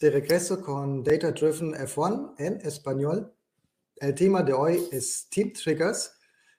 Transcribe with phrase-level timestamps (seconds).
[0.00, 3.34] de regreso con Data Driven F1 en español.
[3.96, 6.12] El tema de hoy es Team Triggers.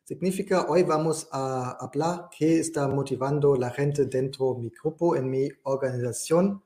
[0.04, 5.30] Significa hoy vamos a hablar qué está motivando la gente dentro de mi grupo, en
[5.30, 6.62] mi organización.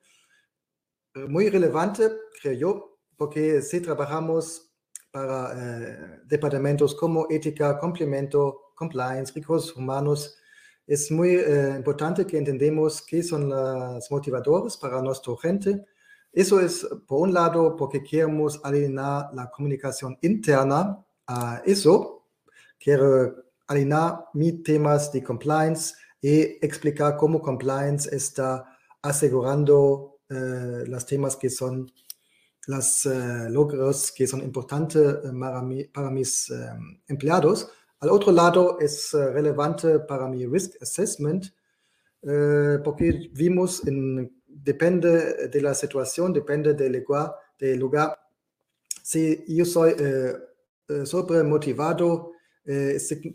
[1.13, 2.09] Eh, muy relevante,
[2.41, 4.73] creo yo, porque si trabajamos
[5.11, 10.35] para eh, departamentos como ética, complemento, compliance, recursos humanos,
[10.87, 15.85] es muy eh, importante que entendamos qué son los motivadores para nuestra gente.
[16.34, 22.26] Eso es, por un lado, porque queremos alinear la comunicación interna a eso.
[22.80, 28.66] Quiero alinear mis temas de compliance y explicar cómo compliance está
[29.02, 31.92] asegurando eh, los temas que son
[32.66, 35.17] los eh, logros que son importantes
[35.94, 36.52] para, mis
[37.08, 37.70] empleados
[38.04, 41.45] al otro lado, es eh, relevante para mi risk assessment
[42.22, 48.19] eh, porque vimos, en, depende de la situación, depende del lugar, del lugar.
[49.01, 52.31] Si yo soy eh, sobre motivado,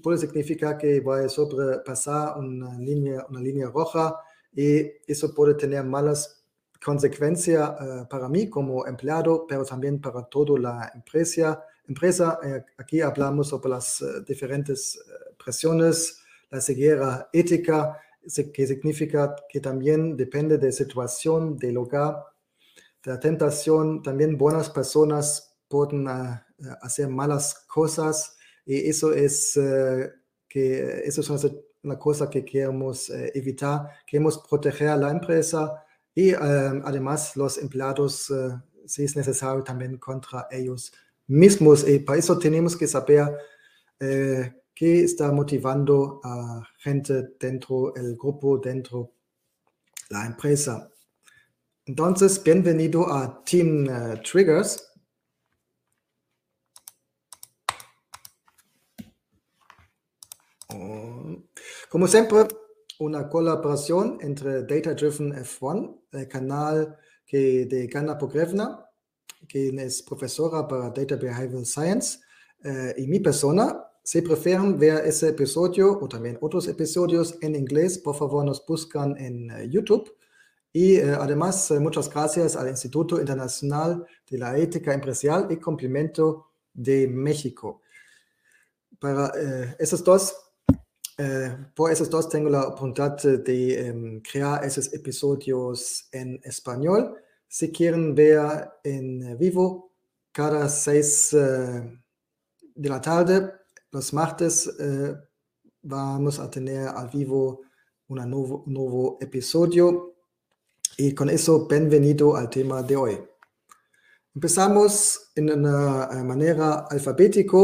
[0.02, 4.16] puede significar que voy a sobrepasar una línea, una línea roja
[4.54, 6.42] y eso puede tener malas
[6.82, 7.70] consecuencias
[8.08, 12.38] para mí como empleado, pero también para toda la empresa empresa.
[12.44, 16.20] Eh, aquí hablamos sobre las eh, diferentes eh, presiones,
[16.50, 17.98] la ceguera ética,
[18.52, 22.24] que significa que también depende de situación, del lugar,
[23.02, 24.02] de la tentación.
[24.02, 26.06] También buenas personas pueden
[26.80, 29.58] hacer malas cosas y eso es,
[30.48, 31.30] que, eso es
[31.82, 33.88] una, cosa que queremos evitar.
[34.06, 35.84] Queremos proteger a la empresa
[36.14, 38.32] y además los empleados,
[38.86, 40.92] si es necesario, también contra ellos
[41.26, 41.88] mismos.
[41.88, 43.38] Y para eso tenemos que saber
[44.78, 49.14] qué está motivando a gente dentro del grupo, dentro
[50.08, 50.88] la empresa.
[51.84, 54.84] Entonces, bienvenido a Team uh, Triggers.
[61.88, 62.46] Como siempre,
[63.00, 66.96] una colaboración entre Data Driven F1, el canal
[67.26, 68.86] que de Gana Pogrevna,
[69.48, 72.20] quien es profesora para Data Behavioral Science,
[72.62, 73.87] eh, y mi persona.
[74.10, 79.14] Si prefieren ver ese episodio o también otros episodios en inglés, por favor nos buscan
[79.18, 80.16] en uh, YouTube.
[80.72, 86.52] Y uh, además, uh, muchas gracias al Instituto Internacional de la Ética Empresarial y Complemento
[86.72, 87.82] de México.
[88.98, 89.30] Para
[89.78, 90.34] esos dos,
[91.74, 97.14] por esos dos tengo la oportunidad de um, crear esos episodios en español.
[97.46, 99.92] Si quieren ver en vivo,
[100.32, 102.00] cada seis eh,
[102.74, 103.52] de la tarde,
[103.90, 105.14] los martes, eh,
[105.82, 107.62] vamos a tener al vivo
[108.08, 110.14] un nuevo, nuevo episodio.
[110.96, 113.18] Y con eso, bienvenido al tema de hoy.
[114.34, 117.58] Empezamos en una eh, manera alfabética,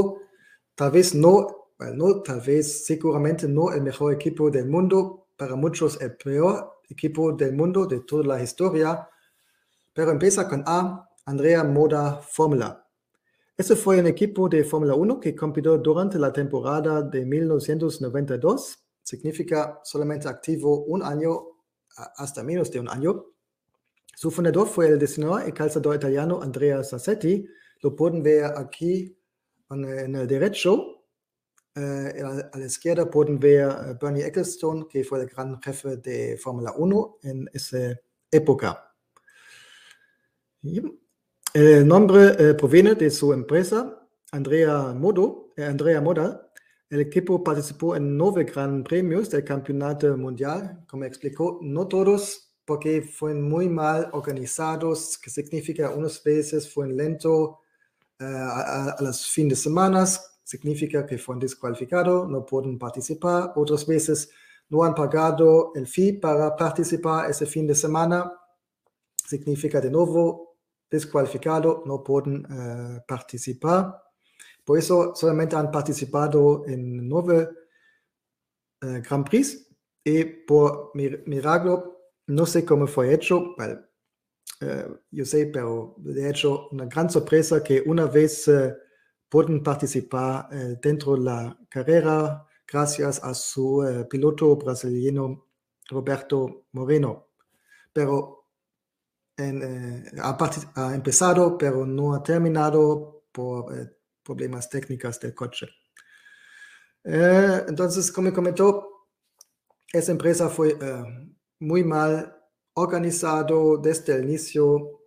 [0.75, 6.01] tal vez no, no, tal vez seguramente no el mejor equipo del mundo, para muchos
[6.01, 9.09] el peor equipo del mundo de toda la historia,
[9.93, 12.84] pero empieza con A, Andrea Moda Fórmula.
[13.57, 18.85] Ese fue un equipo de Fórmula 1 que compitió durante la temporada de 1992.
[19.01, 21.41] Significa solamente activo un año,
[22.17, 23.27] hasta menos de un año.
[24.17, 27.47] Su fundador fue el diseñador y calzador italiano Andrea Sassetti.
[27.81, 29.17] Lo pueden ver aquí
[29.71, 31.05] en el derecho.
[31.77, 32.23] Eh,
[32.53, 37.19] a la izquierda pueden ver Bernie Ecclestone, que fue el gran jefe de Fórmula 1
[37.23, 38.01] en esa
[38.33, 38.97] época.
[41.55, 46.51] El nombre eh, proviene de su empresa, Andrea, Modo, eh, Andrea Moda.
[46.91, 53.03] El equipo participó en nueve gran premios del campeonato mundial, como explicó, no todos porque
[53.03, 57.61] fueron muy mal organizados, que significa unas veces fueron lento
[58.19, 60.05] eh, a, a, los fines de semana,
[60.43, 64.29] significa que fueron descualificados, no pueden participar, otras veces
[64.71, 68.33] no han pagado el fee para participar ese fin de semana,
[69.25, 70.54] significa de nuevo
[70.95, 74.03] descualificado, no pueden uh, participar.
[74.65, 77.49] Por eso solamente han participado en nueve
[78.83, 79.69] uh, Grand Prix
[80.05, 83.87] y por milagro, no sé cómo fue hecho, well,
[84.63, 88.51] uh, yo sé, pero de hecho una gran sorpresa que una vez
[89.29, 90.49] pueden participar
[90.81, 95.47] dentro de la carrera gracias a su piloto brasileño
[95.91, 97.31] Roberto Moreno.
[97.93, 98.44] Pero
[99.37, 100.37] en, eh, ha,
[100.75, 103.91] ha, empezado, pero no ha terminado por eh,
[104.23, 105.67] problemas técnicos del coche.
[107.05, 109.09] Eh, entonces, como comentó,
[109.93, 110.77] esa empresa fue
[111.61, 112.35] muy mal
[112.75, 115.01] organizado desde el inicio.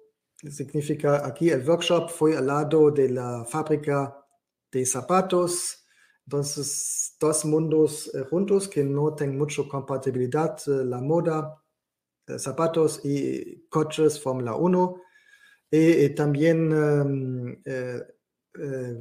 [0.49, 4.15] significa aquí el workshop fue al lado de la fábrica
[4.71, 5.85] de zapatos.
[6.25, 11.66] Entonces, dos mundos eh, juntos que no tienen mucha compatibilidad, eh, la moda, eh,
[12.37, 15.01] zapatos y coches Fórmula 1.
[15.71, 17.61] Y, también em,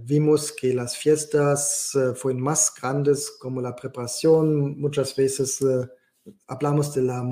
[0.05, 4.79] vimos que las fiestas fueron más grandes como la preparación.
[4.79, 5.65] Muchas veces
[6.47, 7.23] hablamos de la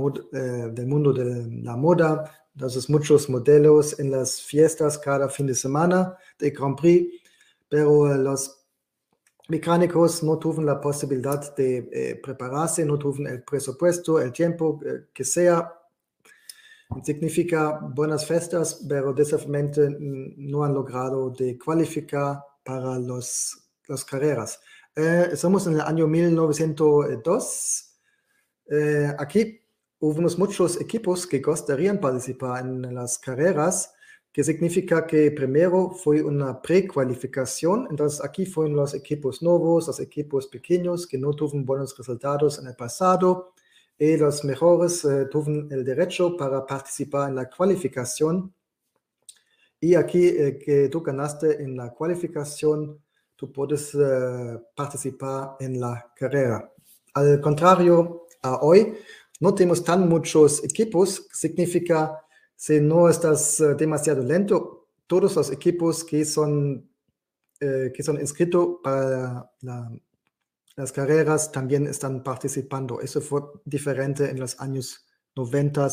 [0.70, 6.16] del mundo de la moda, entonces muchos modelos en las fiestas cada fin de semana
[6.38, 7.20] de Grand Prix,
[7.68, 8.64] pero los
[9.48, 15.06] mecánicos no tuvieron la posibilidad de eh, prepararse, no tuvieron el presupuesto, el tiempo eh,
[15.12, 15.72] que sea.
[17.02, 19.96] Significa buenas fiestas, pero desafortunadamente
[20.36, 24.60] no han logrado de cualificar para los, las carreras.
[24.96, 27.90] Eh, estamos en el año 1902.
[29.18, 29.60] aquí
[29.98, 33.92] hubo muchos equipos que gustarían participar en las carreras,
[34.30, 40.48] que significa que primero fue una precualificación, entonces aquí fueron los equipos nuevos, los equipos
[40.48, 43.53] pequeños que no tuvieron buenos resultados en el pasado,
[43.98, 48.52] y los mejores eh, tuvieron el derecho para participar en la cualificación.
[49.80, 53.00] Y aquí eh, que tú ganaste en la cualificación,
[53.36, 56.70] tú puedes eh, participar en la carrera.
[57.14, 58.94] Al contrario a hoy,
[59.40, 62.20] no tenemos tan muchos equipos, significa
[62.56, 66.88] si no estás eh, demasiado lento, todos los equipos que son,
[67.60, 69.50] eh, que son inscritos para
[70.76, 73.00] las carreras también están participando.
[73.00, 75.06] Eso fue diferente en los años
[75.36, 75.88] 90,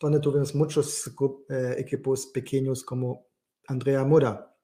[0.00, 1.10] donde tuvimos muchos
[1.48, 3.26] eh, equipos pequeños como
[3.68, 4.54] Andrea Moda.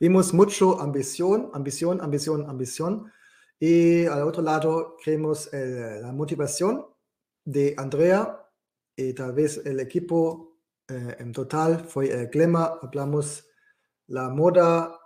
[0.00, 3.12] Vimos mucho ambición, ambición, ambición, ambición.
[3.58, 6.86] Y al otro lado, creemos la motivación
[7.44, 8.40] de Andrea
[8.96, 10.58] y tal vez el equipo
[10.88, 13.48] eh, en total fue el Glema, hablamos
[14.08, 14.98] la moda,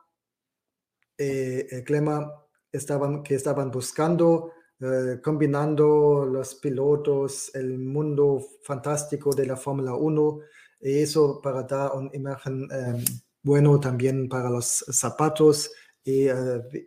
[1.16, 2.30] eh, el Glema
[2.78, 10.40] estaban, que estaban buscando, eh, combinando los pilotos, el mundo fantástico de la Fórmula 1,
[10.80, 13.04] y eso para dar una imagen em,
[13.42, 15.70] bueno también para los zapatos
[16.04, 16.28] y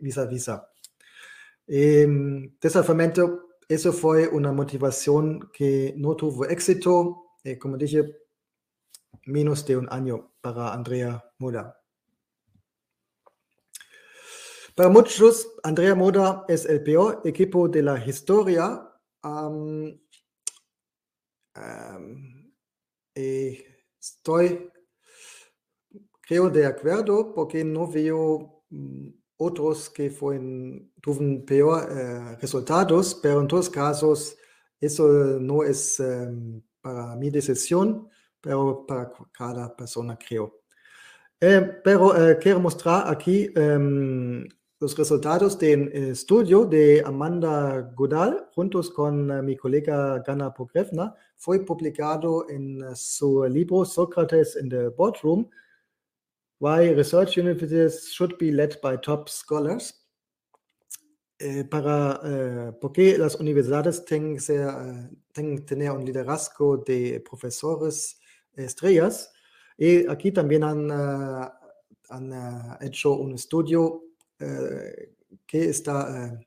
[0.00, 0.50] vis a vis.
[3.72, 8.18] Eso fue una motivación que no tuvo éxito, eh, como dije,
[9.24, 11.80] menos de un año para Andrea Moda.
[14.71, 18.88] Para muchos, Andrea Moda es el peor equipo de la historia.
[24.00, 24.70] estoy,
[26.20, 33.40] creo, de acuerdo porque no veo mm, otros que fueron, tuvieron peor eh, resultados, pero
[33.40, 34.36] en todos casos
[34.80, 35.06] eso
[35.40, 38.08] no es em, para mi decisión,
[38.40, 40.62] pero para cada persona creo.
[41.40, 44.46] Eh, pero eh, quiero mostrar aquí em,
[44.82, 51.14] los resultados del estudio de Amanda Godal juntos con mi colega Gana Pogrevna.
[51.36, 55.48] Fue publicado en su libro Socrates in the Boardroom
[56.58, 60.04] Why research universities should be led by top scholars.
[61.38, 68.18] Eh, para, eh, porque las universidades tienen que tener un liderazgo de profesores
[68.56, 69.32] estrellas.
[69.78, 74.08] Y aquí también han, han hecho un estudio
[75.46, 76.38] que está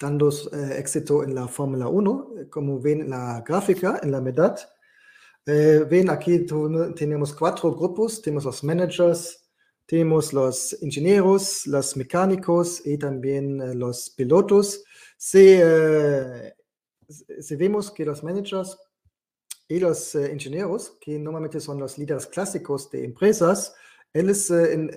[0.00, 0.30] dando
[0.76, 2.48] éxito en la Fórmula 1.
[2.50, 4.20] Como ven en la gráfica, en la
[5.46, 6.46] eh, ven aquí
[6.96, 9.46] tenemos cuatro grupos, tenemos los managers,
[9.84, 14.82] tenemos los ingenieros, los mecánicos y también eh, los pilotos.
[15.18, 16.54] Si, eh,
[17.40, 18.78] si, vemos que los managers
[19.68, 23.74] y los ingenieros, que normalmente son los líderes clásicos de empresas,
[24.14, 24.90] ellos en,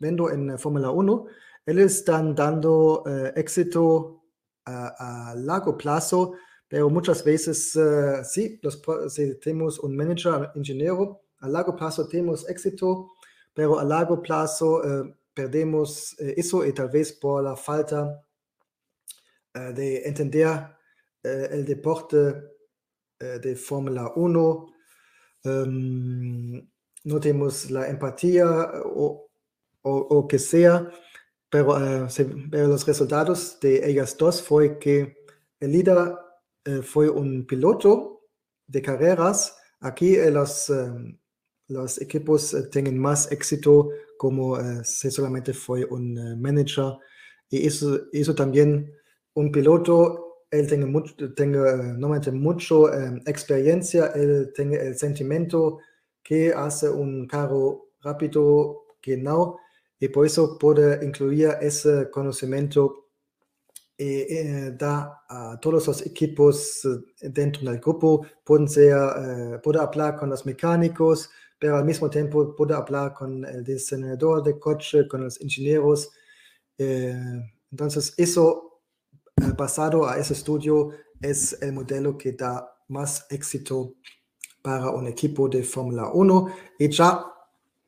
[0.00, 1.26] en Fórmula 1,
[1.66, 3.04] ellos están dando
[3.34, 4.24] éxito
[4.64, 6.34] a largo plazo
[6.70, 12.48] pero muchas veces uh, sí, los, si tenemos un manager, ingeniero, a largo plazo tenemos
[12.48, 13.10] éxito,
[13.52, 14.80] pero a largo plazo
[15.34, 18.22] perdemos eso y tal vez por la falta
[19.52, 20.48] de entender
[21.24, 22.16] el deporte
[23.18, 24.66] de Fórmula 1.
[25.44, 26.68] Um,
[27.04, 29.29] no tenemos la empatía o,
[29.82, 30.90] o, que sea,
[31.48, 35.16] pero, se, pero, los resultados de ellas dos fue que
[35.60, 36.14] el líder
[36.64, 38.22] eh, fue un piloto
[38.66, 39.56] de carreras.
[39.80, 41.18] Aquí eh, los, em,
[41.68, 46.98] los equipos eh, tienen más éxito como si solamente fue un manager.
[47.48, 48.92] Y eso, eso también,
[49.34, 55.78] un piloto, él tiene, mucho, normalmente mucha em, experiencia, él tiene el sentimiento
[56.22, 59.56] que hace un carro rápido que no,
[60.00, 63.10] y por eso puede incluir ese conocimiento
[63.98, 69.78] y eh, da a todos los equipos eh, dentro del grupo, pueden ser, eh, puede
[69.78, 71.28] hablar con los mecánicos,
[71.58, 76.10] pero al mismo tiempo puede hablar con el diseñador de coche, con los ingenieros.
[76.78, 78.80] entonces, eso
[79.56, 80.90] basado a ese estudio
[81.20, 83.96] es el modelo que da más éxito
[84.62, 86.54] para un equipo de Fórmula 1.
[86.78, 87.26] Y ya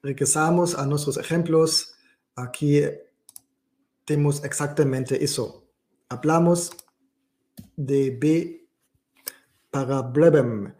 [0.02, 1.91] regresamos a nuestros ejemplos.
[2.34, 2.82] Aquí
[4.04, 5.68] tenemos exactamente eso.
[6.08, 6.70] Hablamos
[7.76, 8.68] de B
[9.70, 10.74] para Brabham.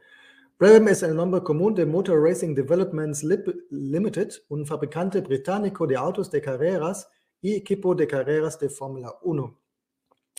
[0.59, 3.25] Brabham es el nombre común de Motor Racing Developments
[3.71, 7.09] Limited, un fabricante británico de autos de carreras
[7.41, 9.59] y equipo de carreras de Fórmula 1.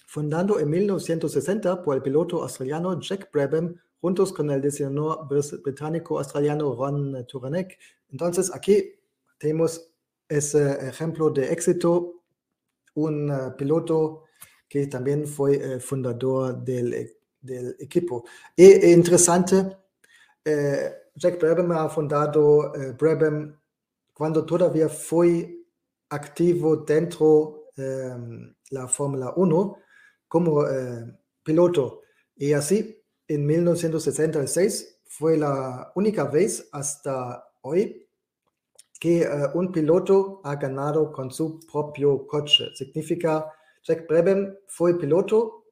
[0.08, 6.75] Fundado en 1960 por el piloto australiano Jack Brabham juntos con el diseñador británico australiano
[6.75, 7.77] Ron Turanek.
[8.10, 9.00] Entonces aquí
[9.38, 9.92] tenemos
[10.27, 12.24] ese ejemplo de éxito,
[12.96, 14.24] un eh, piloto
[14.68, 18.24] que también fue eh, fundador del, e, del, equipo.
[18.56, 19.77] Y interesante,
[20.44, 23.56] eh, Jack Brabham ha fundado Brabham
[24.13, 25.60] cuando todavía fue
[26.10, 29.77] activo dentro de em, la Fórmula 1
[30.27, 30.65] como
[31.44, 32.01] piloto.
[32.36, 38.02] Y así en 1966 fue la única vez hasta hoy
[39.03, 42.69] que uh, un piloto ha ganado con su propio coche.
[42.74, 43.51] Significa,
[43.83, 45.65] Jack Brabham fue piloto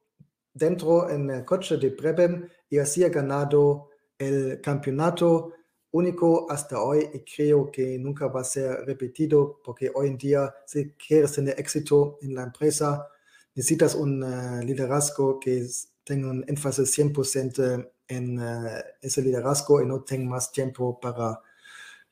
[0.52, 5.54] dentro en el coche de Brabham y así ha ganado el campeonato
[5.92, 10.54] único hasta hoy y creo que nunca va a ser repetido porque hoy en día
[10.66, 13.08] si quieres tener éxito en la empresa
[13.54, 19.86] necesitas un uh, liderazgo que es tengo un énfasis 100% en uh, ese liderazgo y
[19.86, 21.40] no tengo más tiempo para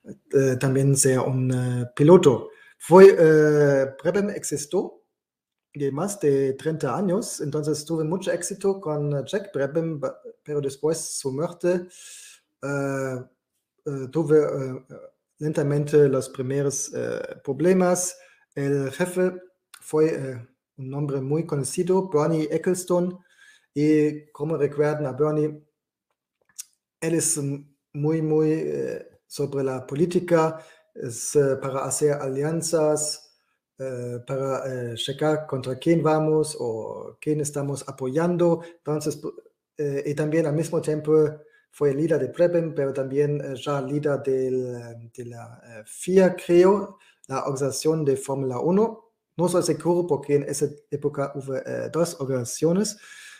[0.04, 2.50] uh, también ser un uh, piloto.
[2.78, 3.12] Fue,
[4.02, 5.02] Brabham existió
[5.74, 10.00] de más de 30 años, entonces tuve mucho éxito con Jack Brabham,
[10.42, 11.88] pero después su muerte
[14.10, 14.82] tuve
[15.38, 16.90] lentamente los primeros
[17.44, 18.16] problemas.
[18.54, 19.34] El jefe
[19.82, 23.18] fue un hombre muy conocido, Bernie Ecclestone,
[23.74, 25.62] y como recuerdan a Bernie,
[27.00, 27.40] él es
[27.92, 30.58] muy, muy eh, sobre la política,
[30.92, 33.30] es eh, para hacer alianzas,
[33.78, 38.60] eh, para checar contra quién vamos o quién estamos apoyando.
[38.78, 39.20] Entonces,
[39.78, 41.12] y también al mismo tiempo
[41.70, 48.04] fue líder de Preben, pero también ya líder del, de la FIA, creo, la organización
[48.04, 49.04] de Fórmula 1.
[49.36, 51.54] No soy seguro porque en esa época hubo
[51.90, 52.98] dos organizaciones.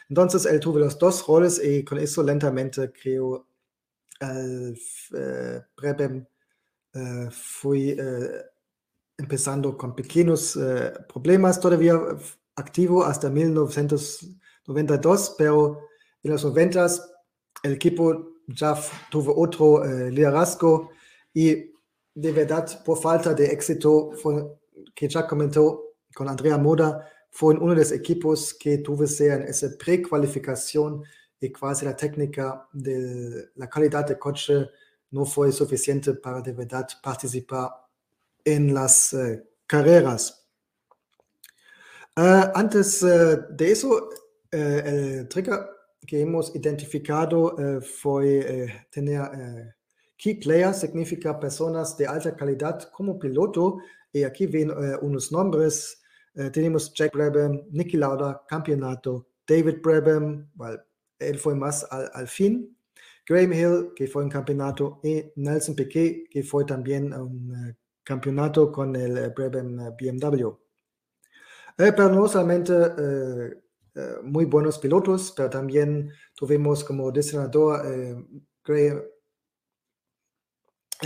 [0.09, 3.50] Entonces él tuvo los dos roles y con eso lentamente creo
[4.20, 6.26] eh, Brabham
[6.92, 8.42] eh, fui eh,
[9.16, 11.94] empezando con pequeños eh, problemas, todavía
[12.56, 15.78] activo hasta 1992, pero
[16.22, 16.86] en los 90
[17.62, 18.74] el equipo ya
[19.10, 20.90] tuvo otro liderazgo
[21.32, 21.70] y
[22.12, 24.44] de verdad por falta de éxito fue,
[24.94, 29.68] que ya comentó con Andrea Moda, fue uno de los equipos que tuve en esa
[29.78, 31.04] precualificación
[31.40, 34.68] y quasi la técnica de la calidad de coche
[35.11, 37.70] no fue suficiente para de verdad participar
[38.44, 40.47] en las uh, carreras.
[42.16, 44.09] Uh, antes uh, de eso,
[44.50, 45.66] el trigger
[46.06, 49.75] que hemos identificado fue tener
[50.16, 53.78] key players, significa personas de alta calidad como piloto,
[54.12, 56.00] y aquí ven unos nombres
[56.35, 60.78] eh, tenemos Jack Brabham, Nicky Lauda, campeonato, David Brabham, well,
[61.20, 62.76] él fue más al, fin,
[63.26, 68.72] Graham Hill, que fue un campeonato, y Nelson Piquet, que fue también un uh, campeonato
[68.72, 70.48] con el Brabham BMW.
[71.78, 72.72] Eh, pero no solamente
[74.22, 78.26] muy buenos pilotos, pero también tuvimos como diseñador
[78.64, 79.02] Graham,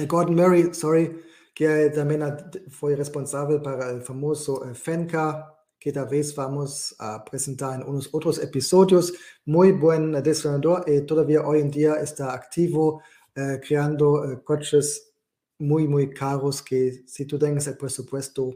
[0.06, 1.20] Gordon Murray, sorry,
[1.54, 2.22] que también
[2.68, 5.53] fue responsable para el famoso eh, FENCA,
[5.84, 9.12] que tal vez vamos a presentar en unos otros episodios.
[9.44, 13.02] Muy buen diseñador y todavía hoy en día está activo
[13.34, 15.12] eh, creando eh, coches
[15.58, 18.50] muy, muy caros que si tú tienes el presupuesto,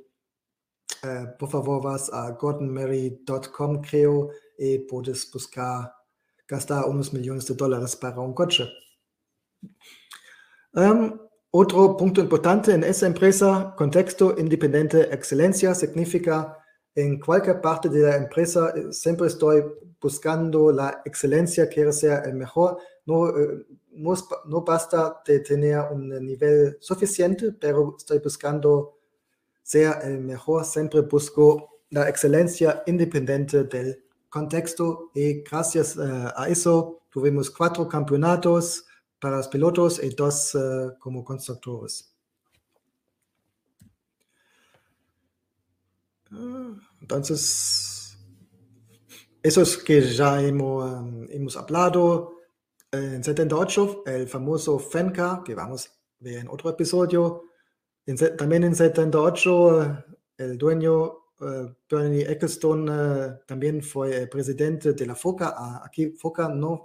[1.03, 5.93] eh, por favor vas a gordonmary.com creo y puedes buscar
[6.47, 8.65] gastar unos millones de dólares para un coche.
[10.73, 11.19] Um,
[11.51, 16.55] otro punto importante en esa empresa, contexto independiente, excelencia, significa
[16.99, 19.63] en cualquier parte de la empresa eh, siempre estoy
[20.01, 22.79] buscando la excelencia, quiero ser el mejor.
[23.07, 28.99] No, eh, no, basta de tener un nivel suficiente, pero estoy buscando
[29.63, 37.03] ser el mejor, siempre busco la excelencia independiente del contexto y gracias uh, a eso
[37.11, 38.85] tuvimos cuatro campeonatos
[39.21, 40.57] para los pilotos y dos
[40.99, 42.13] como constructores.
[47.09, 48.19] Entonces,
[49.43, 52.35] eso es que ya hemos, um, hemos hablado.
[52.93, 57.45] En 78, el famoso FENCA, que vamos a ver en otro episodio.
[58.05, 60.05] En, también en 78,
[60.37, 61.05] el dueño
[61.41, 65.55] uh, Bernie Ecclestone uh, también fue presidente de la FOCA.
[65.59, 66.85] Uh, aquí FOCA, no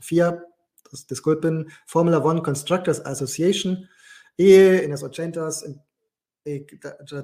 [0.00, 0.40] FIA,
[1.08, 3.88] disculpen, Formula One Constructors Association.
[4.36, 5.82] Y en los 80s
[6.46, 6.64] eh,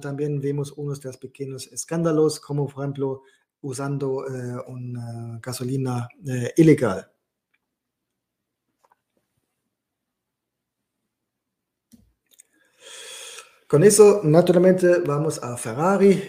[0.01, 3.23] también vemos unos de los pequeños escándalos, como por ejemplo
[3.61, 7.09] usando eh, una gasolina eh, ilegal.
[13.69, 16.23] Con eso, naturalmente, vamos a Ferrari.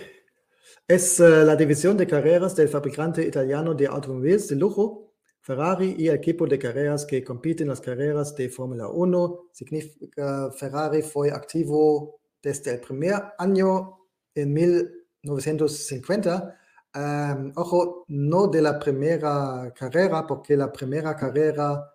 [0.88, 6.08] Es uh, la división de carreras del fabricante italiano de automóviles de lujo, Ferrari, y
[6.08, 9.50] el equipo de carreras que compiten en las carreras de Fórmula 1.
[9.52, 13.99] Significa Ferrari fue activo desde el primer año
[14.36, 16.60] en 1950.
[16.95, 21.91] Um, ojo, no de la primera carrera, porque la primera carrera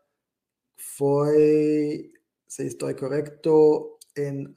[0.76, 2.10] fue,
[2.46, 4.54] si estoy correcto, en,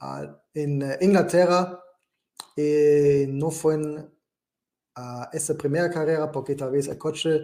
[0.54, 1.78] en uh, Inglaterra.
[2.56, 7.40] Y no fue en uh, esa primera carrera porque tal vez el coche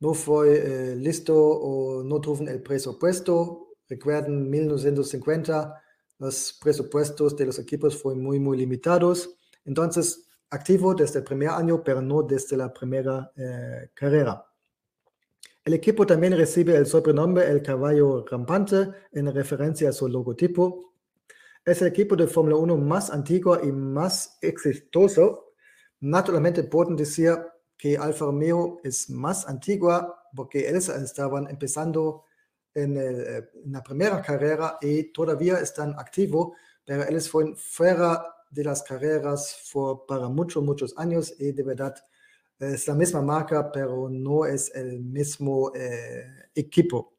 [0.00, 3.68] no fue eh, listo o no tuvo el presupuesto.
[3.88, 5.83] Recuerden, 1950
[6.24, 9.36] los presupuestos de los equipos fueron muy, muy limitados.
[9.66, 14.46] Entonces, activo desde el primer año, pero no desde la primera eh, carrera.
[15.62, 20.94] El equipo también recibe el sobrenombre El Caballo Rampante en referencia a su logotipo.
[21.64, 25.52] Es el equipo de Fórmula 1 más antiguo y más exitoso.
[26.00, 27.36] Naturalmente pueden decir
[27.76, 32.24] que Alfa Romeo es más antigua porque ellos estaban empezando
[32.74, 38.22] en, el, eh, en, la primera carrera y todavía están activos, pero ellos fueron fuera
[38.50, 41.94] de las carreras for, para muchos, muchos años y de verdad
[42.58, 47.12] es la misma marca, pero no es el mismo eh, equipo.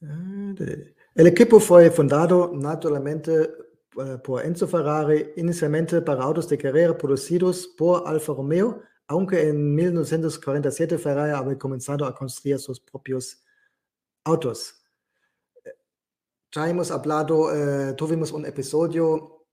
[0.00, 3.50] El equipo fue fundado naturalmente
[3.96, 9.74] eh, por Enzo Ferrari, inicialmente para autos de carrera producidos por Alfa Romeo, aunque en
[9.74, 13.42] 1947 Ferrari había comenzado a construir sus propios
[14.24, 14.82] autos.
[16.52, 19.46] Ya hemos hablado, eh, tuvimos un episodio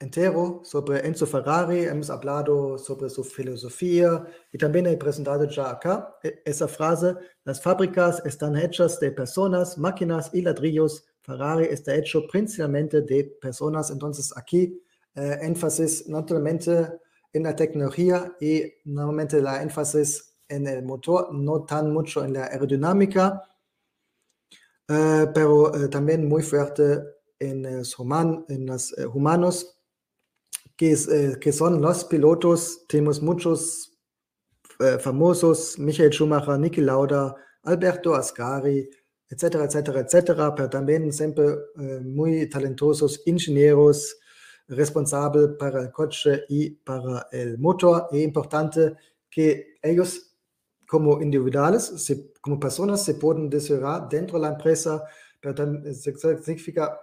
[0.00, 6.16] entero sobre Enzo Ferrari, hemos hablado sobre su filosofía y también he presentado ya acá
[6.22, 12.26] e, esa frase, las fábricas están hechas de personas, máquinas y ladrillos, Ferrari está hecho
[12.26, 14.80] principalmente de personas, entonces aquí
[15.14, 17.00] eh, énfasis naturalmente
[17.32, 22.44] en la tecnología y normalmente la énfasis en el motor, no tan mucho en la
[22.46, 23.42] aerodinámica,
[24.88, 27.02] uh, pero uh, también muy fuerte
[27.38, 29.78] en los, human, en los humanos,
[30.76, 31.08] que, es,
[31.40, 32.86] que, son los pilotos.
[32.88, 33.92] Tenemos muchos
[35.00, 38.88] famosos, Michael Schumacher, Niki Lauda, Alberto Ascari,
[39.28, 41.56] etcétera, etcétera, etcétera, pero también siempre
[42.02, 44.16] muy talentosos ingenieros,
[44.68, 48.08] responsable para el coche y para el motor.
[48.12, 48.94] Es importante
[49.30, 50.28] que ellos
[50.86, 55.04] como individuales, se, como personas, se pueden desarrollar dentro de la empresa,
[55.40, 56.98] pero también significa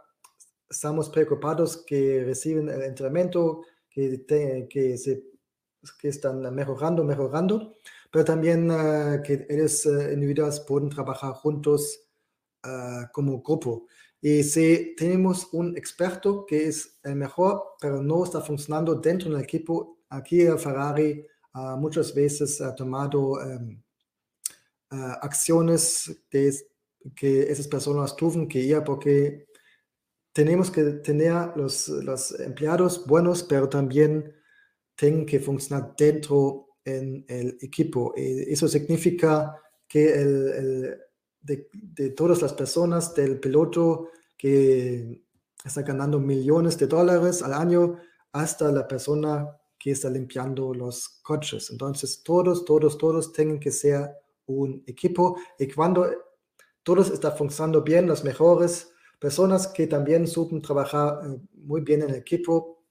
[0.67, 5.23] estamos preocupados que reciben el entrenamiento, que, te, que, se,
[5.99, 7.75] que están mejorando, mejorando,
[8.11, 11.99] pero también uh, que ellos uh, individuales pueden trabajar juntos
[12.65, 13.85] uh, como grupo.
[14.21, 19.43] Y si tenemos un experto que es el mejor, pero no está funcionando dentro del
[19.43, 23.83] equipo, aquí Ferrari uh, muchas veces ha tomado um,
[24.91, 26.53] uh, acciones de,
[27.15, 29.45] que esas personas tuvieron que ir porque
[30.33, 34.33] tenemos que tener los, los empleados buenos, pero también
[34.95, 38.13] tienen que funcionar dentro en el equipo.
[38.17, 39.55] Y eso significa
[39.87, 40.97] que el, el
[41.45, 45.21] de, todas las personas, del piloto que
[45.63, 47.97] está ganando millones de dólares al año,
[48.31, 51.69] hasta la persona que está limpiando los coches.
[51.69, 54.09] Entonces, todos, todos, todos tienen que ser
[54.47, 56.07] un equipo y cuando
[56.83, 62.09] todos están funcionando bien, las mejores personas que también supen trabajar eh, muy bien en
[62.09, 62.83] el equipo,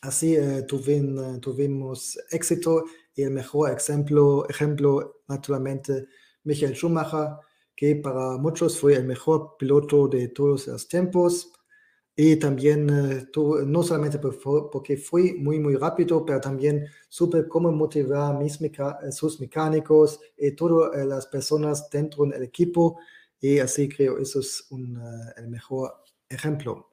[0.00, 6.06] así eh, tuvimos, eh, tuvimos éxito y el mejor ejemplo, ejemplo naturalmente
[6.44, 7.36] Michael Schumacher,
[7.78, 11.52] que para muchos fue el mejor piloto de todos los tiempos.
[12.16, 13.28] Y también, eh,
[13.66, 18.58] no solamente porque fue muy, muy rápido, pero también supe cómo motivar mis
[19.12, 22.98] sus mecánicos y todas las personas dentro del equipo.
[23.40, 25.00] Y así creo eso es un,
[25.36, 26.90] el mejor ejemplo.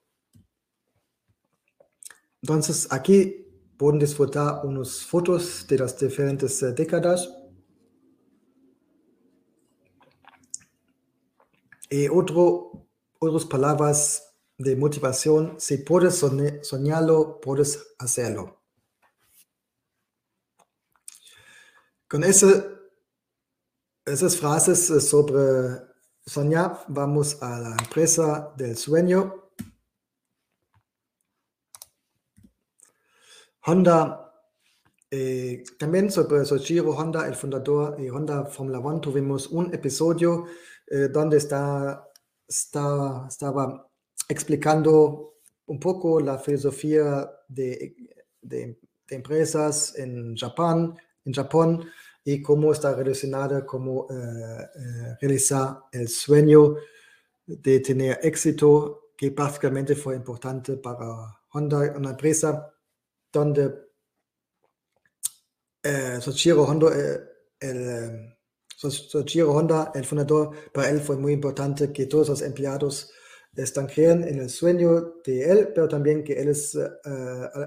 [2.44, 7.28] Entonces, aquí pueden disfrutar unas fotos de las diferentes eh, décadas.
[11.90, 12.88] Y otro,
[13.20, 16.24] otras palabras de motivación, si puedes
[16.64, 18.62] soñarlo, puedes hacerlo.
[22.08, 22.66] Con ese,
[24.06, 25.82] esas frases eh, sobre
[26.26, 29.52] soñar, vamos a la empresa del sueño.
[33.68, 34.32] Honda,
[35.10, 40.46] eh, también sobre Soichiro Honda, el fundador de Honda Formula One, tuvimos un episodio
[40.88, 42.08] eh, donde está,
[42.48, 43.90] está, estaba
[44.28, 45.36] explicando
[45.68, 47.96] un poco la filosofía de,
[48.42, 51.86] de, empresas en Japón, en Japón
[52.24, 56.76] y cómo está relacionada, cómo eh, realizar el sueño
[57.46, 61.06] de tener éxito, que prácticamente fue importante para
[61.52, 62.74] Honda, una empresa
[63.32, 63.86] donde
[65.84, 67.20] eh, Soichiro Honda, eh,
[67.60, 68.35] el,
[68.84, 73.12] eh, Soichiro Honda, el fundador, para él fue muy importante que todos los empleados
[73.56, 76.90] están creen en el sueño de él, pero también que él es eh,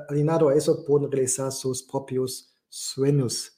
[0.09, 3.55] alineado a eso, pueden realizar sus propios sueños.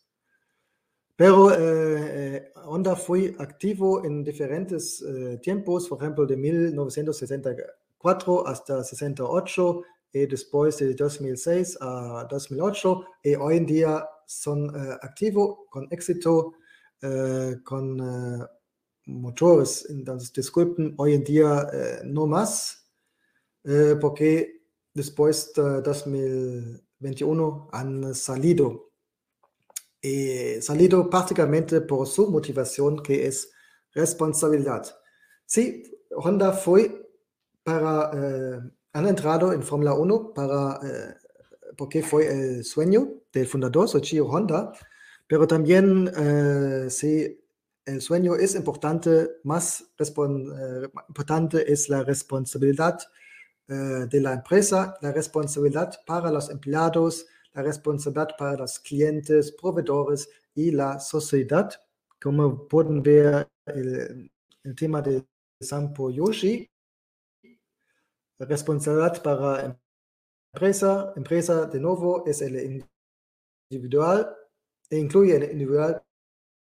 [1.16, 5.04] Pero eh, Honda fue activo en diferentes
[5.42, 9.82] tiempos, por ejemplo, de 1964 hasta 68
[10.12, 16.38] y después de 2006 a 2008 y hoy en día son uh, activos con éxito
[16.38, 16.54] uh,
[17.64, 18.46] con uh,
[19.06, 19.86] motores.
[19.88, 21.68] Entonces, disculpen, hoy en día
[22.04, 22.86] no más
[24.00, 24.62] porque
[24.94, 28.90] después de 2021 han salido.
[30.02, 33.50] Y salido prácticamente por su motivación que es
[33.92, 34.86] responsabilidad.
[35.44, 37.06] Sí, Honda fue
[37.62, 38.10] para
[38.92, 41.14] han entrado en Fórmula 1 para, eh,
[41.76, 44.72] porque fue el sueño del fundador, Soichiro Honda,
[45.30, 47.40] pero también eh, si
[47.86, 52.98] el sueño es importante, más eh, importante es la responsabilidad
[53.68, 60.72] de la empresa, la responsabilidad para los empleados, la responsabilidad para los clientes, proveedores y
[60.72, 61.70] la sociedad.
[62.20, 64.28] Como pueden ver el,
[64.64, 65.24] el tema de
[65.60, 66.68] Sampo Yoshi,
[68.40, 69.78] responsabilidad para
[70.52, 71.12] empresa.
[71.14, 72.84] Empresa, de nuevo, es el
[73.70, 74.36] individual,
[74.98, 76.03] incluye el individual,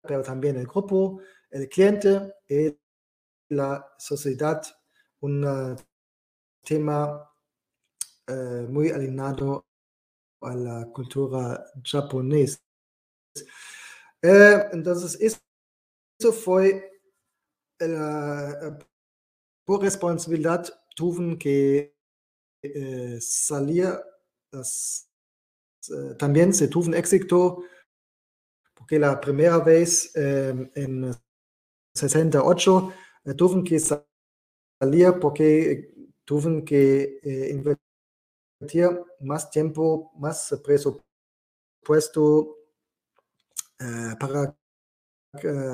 [0.02, 2.78] pero también el grupo, el cliente y
[3.50, 4.62] la sociedad.
[5.22, 5.78] Un
[6.64, 7.32] tema
[8.28, 9.66] eh, muy alineado
[10.42, 12.60] a la cultura japonesa.
[14.22, 16.92] Eh, entonces, eso fue
[17.80, 18.78] la
[19.66, 21.96] por responsabilidad tuvieron que
[22.62, 23.86] eh, salir,
[24.54, 27.64] eh, también se tuvo éxito,
[28.86, 31.12] porque la primera vez eh, en
[31.96, 32.94] 68
[33.26, 35.92] eh, tuvieron que salir porque
[36.24, 37.82] tuvieron que eh, invertir
[39.22, 42.58] más tiempo, más presupuesto
[44.20, 44.56] para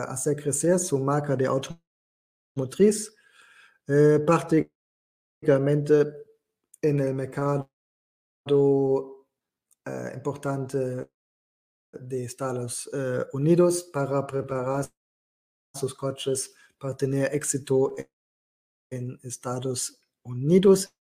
[0.07, 3.13] hacer crecer su marca de automotriz.
[4.25, 4.71] parte
[6.81, 7.69] en el mercado
[10.15, 11.10] importante
[11.91, 14.85] de Estados eh, Unidos para preparar
[15.75, 17.95] sus coches para tener éxito
[18.89, 20.93] en Estados Unidos.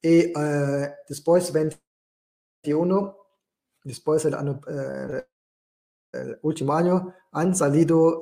[0.00, 3.16] Y eh, después 21,
[3.84, 4.60] después del año,
[6.12, 8.20] el último año, han salido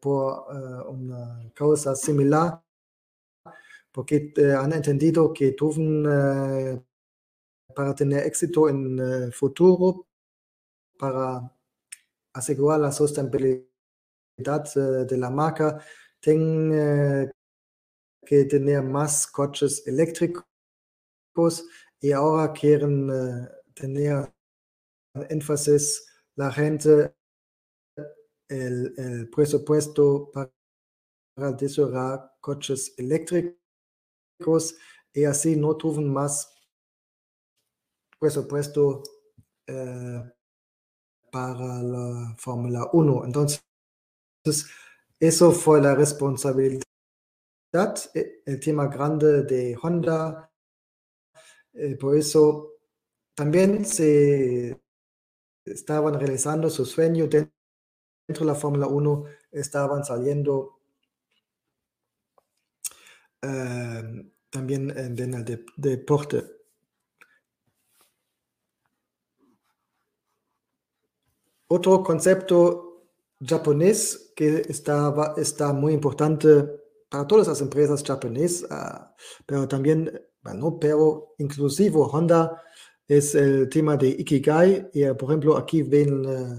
[0.00, 0.56] por
[0.88, 2.62] una causa similar
[3.92, 6.82] porque eh, han entendido que tuvieron eh,
[7.74, 10.06] para tener éxito en el eh, futuro,
[10.98, 11.52] para
[12.34, 13.66] asegurar la sostenibilidad
[14.36, 15.78] de la marca,
[16.20, 17.30] tienen
[18.24, 20.44] que tener más coches eléctricos
[22.00, 23.10] y ahora quieren
[23.74, 24.32] tener
[25.28, 26.06] énfasis
[26.36, 27.14] la gente
[28.48, 34.76] el, presupuesto para desarrollar coches eléctricos
[35.12, 36.52] y así no tuvieron más
[38.22, 39.02] presupuesto
[39.66, 40.22] eh,
[41.32, 43.24] para la Fórmula 1.
[43.24, 43.64] Entonces,
[45.18, 46.84] eso fue la responsabilidad,
[47.74, 50.52] el tema grande de Honda.
[51.72, 52.74] Eh, por eso
[53.34, 54.80] también se
[55.64, 57.48] estaban realizando su sueño dentro
[58.28, 60.78] de la Fórmula 1, estaban saliendo
[63.42, 66.61] eh, también en el deporte.
[71.74, 73.06] Otro concepto
[73.42, 76.66] japonés que está, está muy importante
[77.08, 79.14] para todas las empresas japonesas, ah,
[79.46, 82.62] pero también, bueno, pero inclusivo Honda,
[83.08, 84.90] es el tema de Ikigai.
[84.92, 86.58] Y, por ejemplo, aquí ven uh,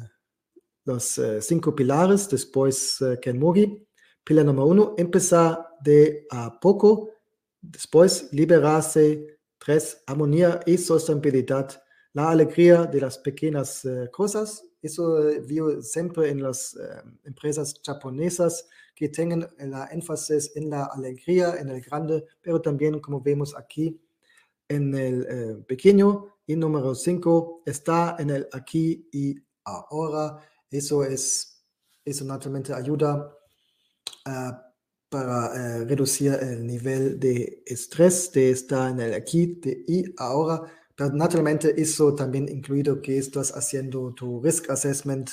[0.85, 3.87] los uh, cinco pilares, después uh, Kenmogi.
[4.23, 7.11] Pilar número uno, empezar de a poco,
[7.61, 11.69] después liberarse, tres, armonía y sostenibilidad,
[12.13, 14.63] la alegría de las pequeñas cosas.
[14.83, 15.15] Eso
[15.47, 16.77] veo siempre en las
[17.23, 23.21] empresas japonesas que tengan la énfasis en la alegría, en el grande, pero también, como
[23.21, 23.99] vemos aquí,
[24.67, 30.39] en el pequeño, y número 5 está en el aquí y ahora.
[30.69, 31.63] Eso es,
[32.03, 33.29] eso naturalmente ayuda
[34.25, 34.51] uh,
[35.09, 40.63] para reducir el nivel de estrés de estar en el aquí de, y ahora.
[40.97, 45.31] Naturalmente eso también incluido que estás haciendo tu risk assessment,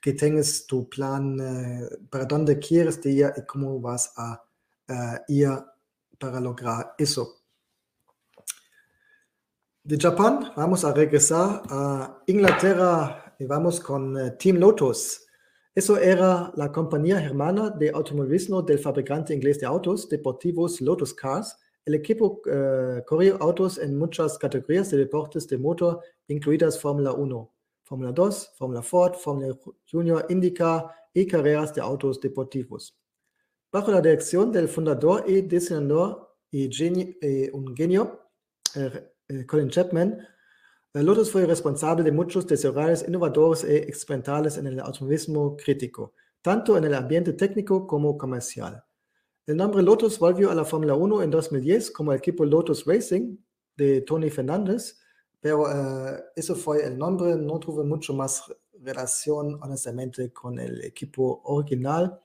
[0.00, 4.44] que tengas tu plan uh, para dónde quieres ir y cómo vas a
[5.28, 5.50] ir
[6.18, 7.38] para lograr eso.
[9.88, 15.24] De Japón vamos a regresar a Inglaterra y vamos con eh, Team Lotus.
[15.74, 21.56] Eso era la compañía hermana de automovilismo del fabricante inglés de autos deportivos Lotus Cars.
[21.88, 27.54] El equipo uh, corrió autos en muchas categorías de deportes de motor, incluidas Fórmula 1,
[27.82, 29.56] Fórmula 2, Fórmula Ford, Fórmula
[29.90, 32.94] Junior, IndyCar y carreras de autos deportivos.
[33.72, 38.32] Bajo la dirección del fundador y diseñador y, y un genio,
[38.76, 40.18] eh, eh, Colin Chapman,
[40.92, 46.76] eh, Lotus fue responsable de muchos desarrollos innovadores e experimentales en el automovilismo crítico, tanto
[46.76, 48.84] en el ambiente técnico como comercial.
[49.48, 53.38] El nombre Lotus volvió a la Fórmula 1 en 2010 como el equipo Lotus Racing
[53.78, 54.98] de Tony Fernández,
[55.40, 58.44] pero uh, eso fue el nombre, no tuvo mucho más
[58.82, 62.20] relación honestamente con el equipo original.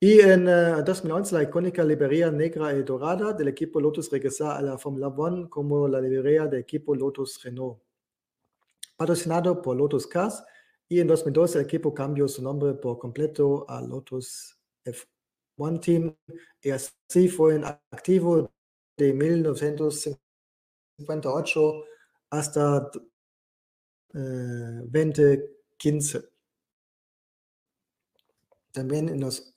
[0.00, 4.50] Y en uh, eh, 2011 la icónica librería negra y dorada del equipo Lotus regresó
[4.50, 7.78] a la Fórmula 1 como la librería del equipo Lotus Renault.
[8.96, 10.42] Patrocinado por Lotus Cars
[10.88, 15.15] y en 2012 el equipo cambió su nombre por completo a Lotus F1
[15.80, 16.16] Team
[16.62, 18.52] y así fue en activo
[18.96, 21.84] de 1958
[22.30, 22.90] hasta
[24.12, 26.18] 2015.
[26.18, 26.22] Eh,
[28.72, 29.52] También en los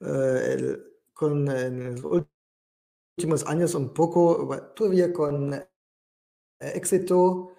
[0.00, 0.76] eh,
[1.12, 2.04] con los
[3.16, 5.68] últimos años un poco todavía con eh,
[6.60, 7.54] éxito,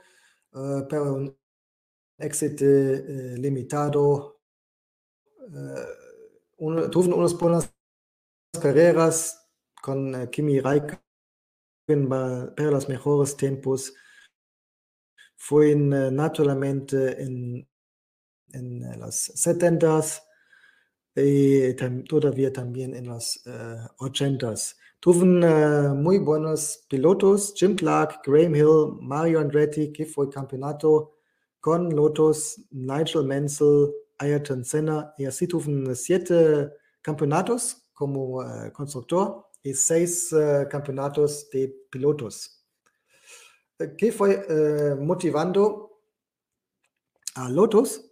[0.54, 1.38] eh, pero un
[2.20, 2.66] éxito
[3.38, 4.35] limitado.
[6.58, 7.74] Uno, tuvieron buenas
[8.62, 9.48] carreras
[9.82, 11.00] con Kimi Raikkonen
[12.56, 13.94] pero los mejores tiempos
[15.36, 17.68] fueron naturalmente en,
[18.54, 20.22] en los 70s
[21.16, 24.76] y todavía también en los uh, 80s.
[25.00, 31.14] Tuvieron uh, muy buenos pilotos, Jim Clark, Graham Hill, Mario Andretti, que fue campeonato
[31.60, 39.74] con Lotus, Nigel Mansell, Ayrton Senna, y así tuvieron siete campeonatos como uh, constructor y
[39.74, 40.34] seis
[40.70, 42.64] campeonatos de pilotos.
[43.98, 46.02] ¿Qué fue motivando
[47.34, 48.12] a Lotus?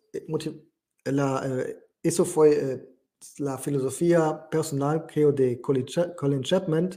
[1.06, 1.66] La,
[2.02, 2.94] eso fue
[3.38, 6.90] la filosofía personal, creo, de Colin Chapman,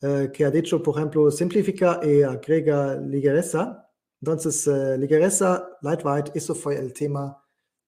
[0.00, 3.88] eh, que ha dicho, por ejemplo, simplifica y agrega ligereza.
[4.20, 7.42] Entonces, eh, ligereza, lightweight, eso fue el tema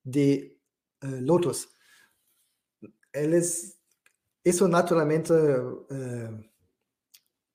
[0.07, 0.59] de
[1.03, 1.69] eh, Lotus.
[3.13, 3.79] Es,
[4.45, 5.35] eso naturalmente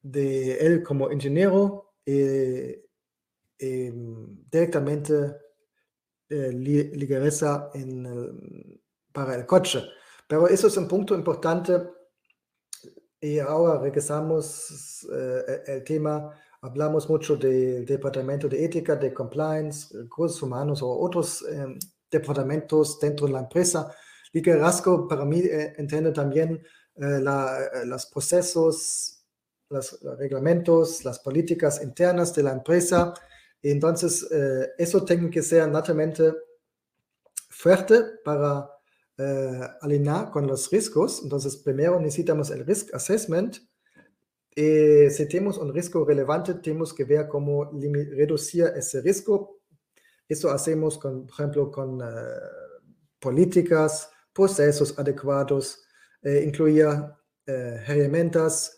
[0.02, 1.94] de él como ingeniero
[3.58, 5.38] directamente
[6.30, 8.82] ligereza en el,
[9.14, 9.84] para el coche.
[10.28, 11.74] Pero eso es un punto importante
[13.24, 20.42] y ahora regresamos eh, el tema, hablamos mucho del departamento de ética, de compliance, recursos
[20.42, 21.78] humanos o otros eh,
[22.12, 23.95] departamentos dentro de la empresa.
[24.34, 26.62] Liderazgo para mí eh, entiende también
[26.95, 29.26] eh, la, eh, los procesos,
[29.69, 33.13] los reglamentos, las políticas internas de la empresa.
[33.62, 34.28] Y entonces,
[34.78, 36.34] eso tiene que ser naturalmente
[37.47, 38.67] fuerte para
[39.82, 41.21] alinear con los riesgos.
[41.24, 43.58] Entonces, primero necesitamos el risk assessment.
[44.56, 49.61] si tenemos un riesgo relevante, tenemos que ver cómo reducir ese riesgo.
[50.32, 52.00] Eso hacemos, con, por ejemplo, con
[53.20, 55.84] políticas, procesos adecuados,
[56.24, 56.88] incluir
[57.46, 58.78] herramientas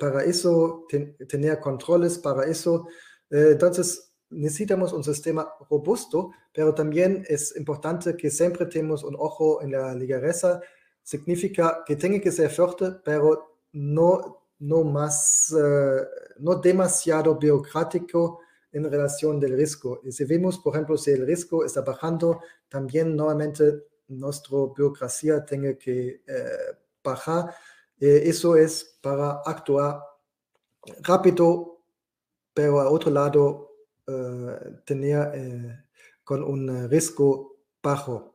[0.00, 0.86] para eso,
[1.28, 2.86] tener controles para eso.
[3.28, 9.72] entonces, necesitamos un sistema robusto, pero también es importante que siempre tenemos un ojo en
[9.72, 10.62] la ligereza.
[11.02, 15.54] Significa que tiene que ser fuerte, pero no, no, más,
[16.38, 18.40] no demasiado burocrático
[18.72, 20.00] en relación del riesgo.
[20.04, 25.76] Y si vemos, por ejemplo, si el riesgo está bajando, también nuevamente nuestra burocracia tiene
[25.76, 26.22] que
[27.02, 27.54] bajar.
[28.00, 30.02] eso es para actuar
[31.02, 31.82] rápido,
[32.54, 33.70] pero a otro lado
[34.84, 35.84] tener
[36.24, 38.34] con un riesgo bajo.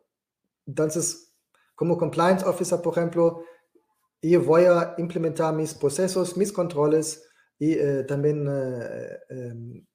[0.68, 1.34] Entonces,
[1.74, 3.44] como compliance officer, por ejemplo,
[4.22, 7.24] yo voy a implementar mis procesos, mis controles
[7.60, 7.76] y
[8.08, 8.46] también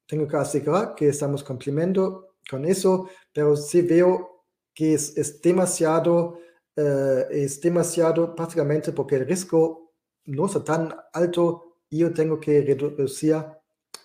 [0.07, 4.45] tengo que asegurar que estamos cumpliendo con eso, pero si veo
[4.75, 6.39] que es, demasiado,
[6.75, 9.93] es demasiado prácticamente porque el riesgo
[10.25, 13.37] no es tan alto, yo tengo que reducir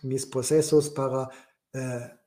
[0.04, 1.30] mis procesos para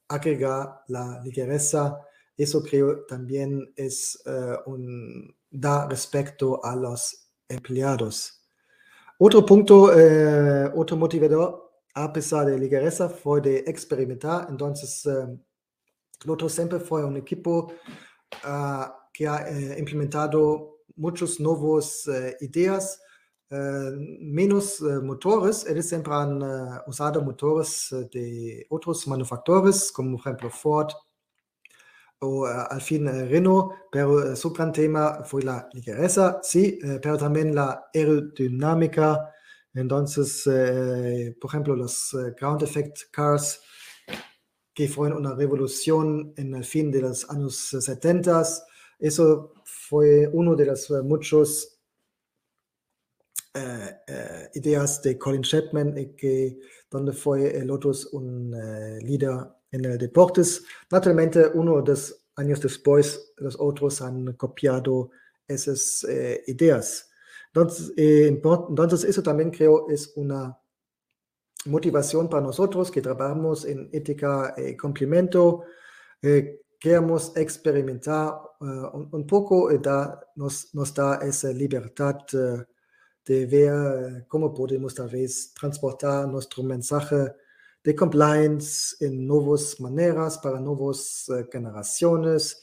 [0.08, 2.00] agregar la ligereza.
[2.36, 4.22] Eso creo también es
[4.66, 8.37] un da respecto a los empleados.
[9.20, 9.90] Otro punto,
[10.76, 14.46] otro motivador, a pesar de ligereza, fue de experimentar.
[14.48, 15.02] Entonces,
[16.24, 17.72] Loto siempre fue un equipo
[19.12, 22.08] que ha implementado muchos nuevos
[22.40, 23.00] ideas,
[23.50, 25.66] menos motores.
[25.66, 26.40] Ellos siempre han
[26.86, 30.92] usado motores de otros manufactores, como por ejemplo Ford
[32.20, 37.88] o al fin Renault, pero su gran tema fue la ligereza, sí, pero también la
[37.94, 39.32] aerodinámica.
[39.74, 40.42] Entonces,
[41.40, 43.60] por ejemplo, los ground effect cars,
[44.74, 48.42] que fueron una revolución en el fin de los años 70,
[48.98, 51.78] eso fue uno de los muchos
[54.54, 56.58] ideas de Colin Chapman, que,
[56.90, 58.50] donde fue Lotus un
[59.02, 60.64] líder en el deportes.
[60.90, 65.10] Naturalmente, uno de los años después, los otros han copiado
[65.46, 66.06] esas
[66.46, 67.10] ideas.
[67.48, 70.56] Entonces, entonces, eso también creo es una
[71.66, 75.64] motivación para nosotros que trabajamos en ética y cumplimiento.
[76.78, 79.80] queremos experimentar un, poco y
[80.36, 82.18] nos, nos da esa libertad
[83.28, 87.34] de ver cómo podemos tal vez transportar nuestro mensaje
[87.88, 92.62] de compliance en nuevas maneras para nuevas generaciones.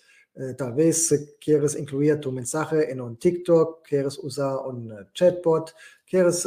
[0.55, 5.73] tal vez quieres incluir tu mensaje en un TikTok, quieres usar un chatbot,
[6.07, 6.43] quieres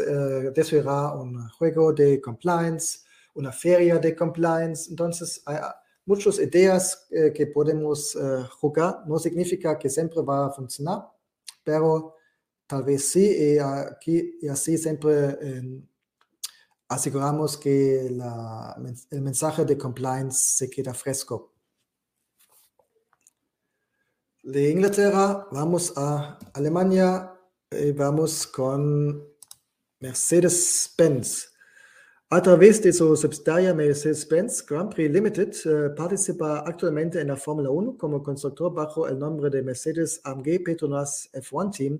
[0.54, 3.00] desarrollar un juego de compliance,
[3.34, 4.88] una feria de compliance.
[4.90, 5.58] Entonces, hay
[6.04, 8.16] muchas ideas que podemos
[8.60, 9.02] jugar.
[9.08, 11.00] No significa que siempre va a funcionar,
[11.64, 12.14] pero
[12.68, 15.82] tal vez sí, y, aquí, así siempre eh,
[16.88, 18.76] aseguramos que la,
[19.10, 21.52] el mensaje de compliance se queda fresco.
[24.42, 27.34] De Inglaterra vamos a Alemania
[27.70, 29.22] y vamos con
[30.00, 31.52] Mercedes-Benz.
[32.30, 37.70] A través de su subsidiaria Mercedes-Benz Grand Prix Limited uh, participa actualmente en la Fórmula
[37.70, 41.98] 1 como constructor bajo el nombre de Mercedes AMG Petronas F1 Team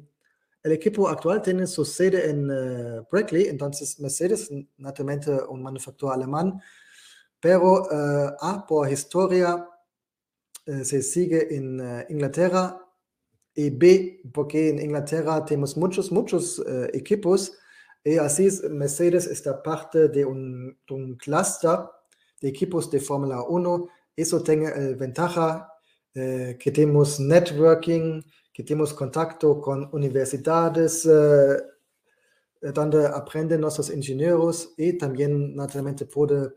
[0.63, 6.61] el equipo actual tiene su sede en uh, Berkeley, entonces Mercedes, naturalmente un manufactor alemán,
[7.41, 9.69] pero uh, A, por historia,
[10.67, 12.85] uh, se sigue en Inglaterra,
[13.55, 17.59] y B, porque en Inglaterra tenemos muchos, muchos equipos,
[18.05, 21.81] y así Mercedes está parte de un, de un clúster
[22.41, 23.89] de equipos de Fórmula 1.
[24.15, 25.73] Eso tiene ventaja
[26.15, 28.23] que tenemos networking,
[28.59, 36.53] que tenemos contacto con universidades eh, donde aprenden nuestros ingenieros y también naturalmente puede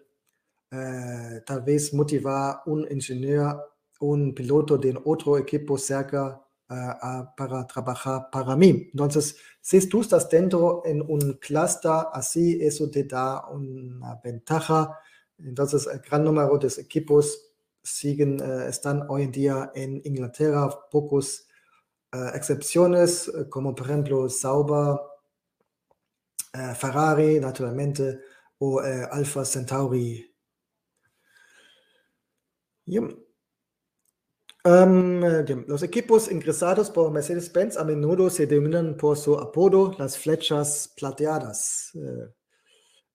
[0.71, 8.29] eh, tal vez motivar un ingeniero, un piloto de otro equipo cerca uh, para trabajar
[8.31, 8.89] para mí.
[8.91, 14.97] Entonces, si tú estás dentro en un cluster así, eso te da una ventaja.
[15.37, 21.45] Entonces, el gran número de equipos siguen, están hoy en día en Inglaterra, pocos
[22.33, 24.99] excepciones uh, como por ejemplo Sauber,
[26.53, 28.19] uh, Ferrari naturalmente
[28.59, 30.31] o Alpha Centauri.
[32.85, 33.01] Ja.
[34.63, 35.21] Um,
[35.67, 41.91] los equipos ingresados por Mercedes-Benz a menudo se denominan por su apodo las flechas plateadas.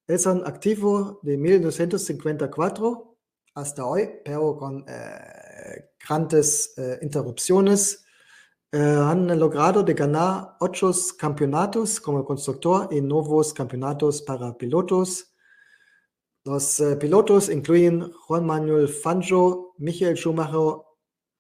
[0.08, 3.16] Es un activo de 1954
[3.54, 4.84] hasta hoy, pero con
[6.00, 8.05] grandes interrupciones.
[8.72, 15.34] Han logrado de ganar ocho campeonatos como constructor y nuevos campeonatos para pilotos.
[16.44, 20.82] Los pilotos incluyen Juan Manuel Fangio, Michael Schumacher,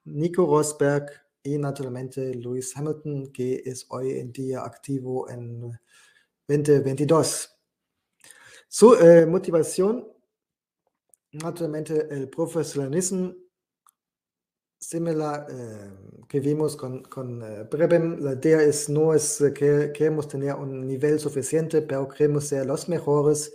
[0.04, 1.06] Nico Rosberg
[1.42, 5.60] y naturalmente Lewis Hamilton, que es hoy en día activo en
[6.48, 7.50] 2022.
[8.68, 10.08] Su eh, motivación,
[11.32, 13.34] naturalmente el profesionalismo
[14.78, 15.90] similar eh,
[16.28, 20.86] que vimos con, con eh, Breben, la idea es, no es que queremos tener un
[20.86, 23.54] nivel suficiente, pero queremos ser los mejores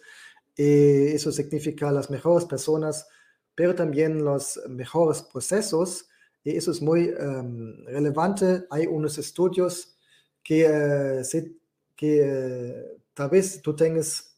[0.56, 3.08] y eso significa las mejores personas,
[3.56, 6.08] pero también los mejores procesos
[6.44, 8.66] y eso es muy um, relevante.
[8.70, 9.98] Hay unos estudios
[10.44, 11.56] que, se,
[11.96, 14.38] que tal vez tú tengas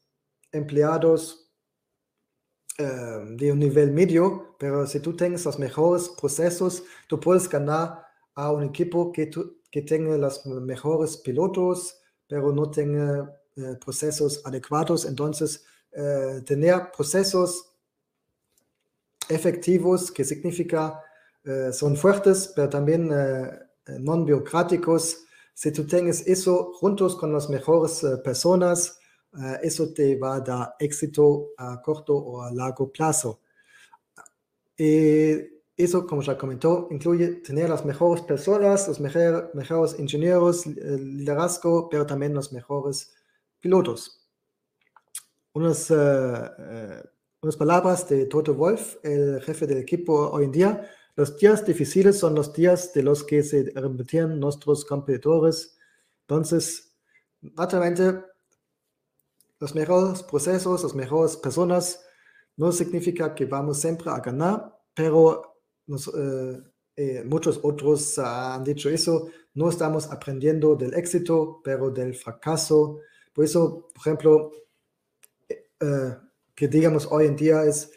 [0.52, 1.43] empleados
[2.80, 8.06] uh, de un nivel medio, pero si tú tienes los mejores procesos, tú puedes ganar
[8.36, 9.30] a un equipo que,
[9.72, 15.06] que tenga los mejores pilotos, pero no tenga eh, procesos adecuados.
[15.06, 15.66] Entonces,
[16.46, 17.74] tener procesos
[19.30, 21.00] efectivos, que significa
[21.44, 25.26] eh, son fuertes, pero también eh, eh, no biocráticos.
[25.54, 29.00] Si tú tienes eso juntos con las mejores personas,
[29.62, 33.42] eso te va a dar éxito a corto o a largo plazo.
[34.78, 42.06] Y eso, como ya comentó, incluye tener las mejores personas, los mejores ingenieros, liderazgo, pero
[42.06, 43.14] también los mejores
[43.60, 44.28] pilotos.
[45.54, 45.88] Unas,
[47.58, 52.36] palabras de Toto Wolf, el jefe del equipo hoy en día, los días difíciles son
[52.36, 55.78] los días de los que se repiten nuestros competidores.
[56.22, 56.96] Entonces,
[57.42, 58.33] naturalmente,
[59.64, 62.06] los mejores procesos, las mejores personas,
[62.58, 65.56] no significa que vamos siempre a ganar, pero
[65.88, 66.62] eh,
[66.98, 73.00] eh, muchos otros han dicho eso, no estamos aprendiendo del éxito, pero del fracaso.
[73.34, 74.52] Por eso, por ejemplo,
[75.48, 76.18] eh,
[76.54, 77.90] que digamos hoy en día es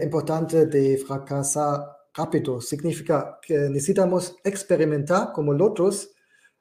[0.00, 1.80] importante de fracasar
[2.14, 2.60] rápido.
[2.60, 6.14] Significa que necesitamos experimentar como otros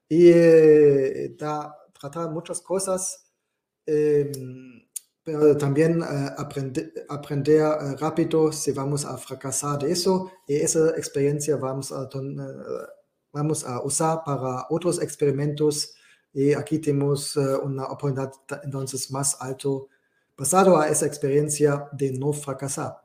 [0.09, 0.31] y
[1.37, 3.22] tratar muchas cosas,
[3.85, 4.31] eh,
[5.23, 10.89] pero también eh, aprender, aprender eh, rápido si vamos a fracasar de eso y esa
[10.91, 12.09] experiencia vamos a,
[13.31, 15.93] vamos a usar para otros experimentos
[16.33, 18.31] y aquí tenemos una oportunidad
[18.63, 19.89] entonces más alto
[20.35, 23.03] basado a esa experiencia de no fracasar.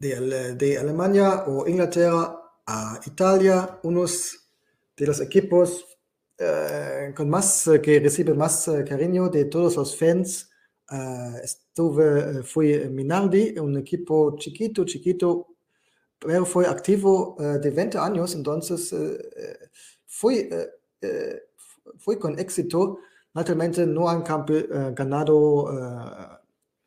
[0.00, 4.48] de, Alemania o Inglaterra a Italia, unos
[4.96, 5.89] de los equipos
[6.42, 10.48] eh, con más, eh, que recibe más eh, cariño de todos los fans.
[11.44, 15.48] estuve, fui Minardi, un equipo chiquito, chiquito,
[16.18, 18.92] pero fue activo de 20 años, entonces
[20.06, 20.48] fui,
[21.98, 22.98] fui con éxito.
[23.34, 24.24] Naturalmente no han
[24.94, 25.66] ganado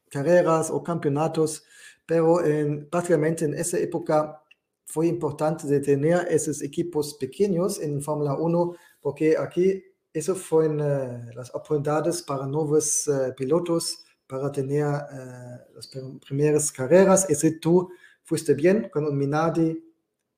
[0.09, 1.63] carreras o campeonatos,
[2.05, 4.43] pero en, prácticamente en esa época
[4.85, 9.83] fue importante de tener esos equipos pequeños en Fórmula 1, porque aquí
[10.13, 15.89] eso fueron uh, las oportunidades para nuevos uh, pilotos, para tener uh, las
[16.25, 17.29] primeras carreras.
[17.29, 17.91] Y si tú
[18.23, 19.83] fuiste bien con un Minardi,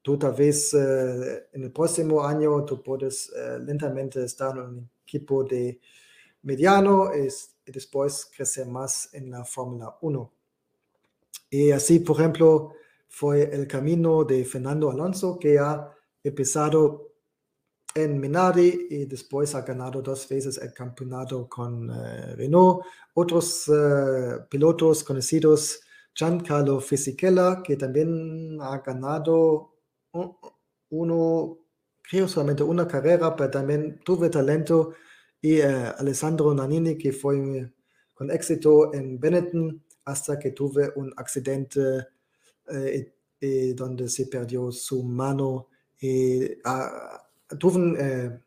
[0.01, 5.79] tú tal vez en el próximo año tú puedes lentamente estar en un equipo de
[6.43, 7.27] mediano y,
[7.65, 10.31] y después crecer más en la Fórmula 1.
[11.49, 12.73] Y así, por ejemplo,
[13.07, 15.91] fue el camino de Fernando Alonso, que ha
[16.23, 17.14] empezado
[17.95, 22.83] en Minardi y después ha ganado dos veces el campeonato con uh, Renault.
[23.13, 25.79] Otros uh, pilotos conocidos,
[26.13, 29.73] Giancarlo Fisichella, que también ha ganado
[30.89, 31.57] uno,
[32.01, 34.93] creo solamente una carrera, pero también tuvo talento.
[35.41, 37.73] Y uh, Alessandro Nannini, que fue
[38.13, 42.07] con éxito en Benetton hasta que tuve un accidente
[42.71, 45.67] eh, eh, donde se perdió su mano
[45.99, 47.24] y ah,
[47.57, 48.39] tuve eh,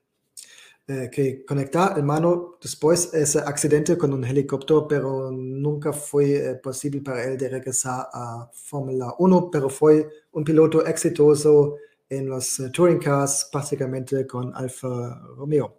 [0.90, 6.54] eh, que conectar el mano después ese accidente con un helicóptero, pero nunca fue eh,
[6.54, 11.76] posible para él de regresar a Fórmula 1, pero fue un piloto exitoso
[12.08, 15.78] en los touring cars, básicamente con Alfa Romeo.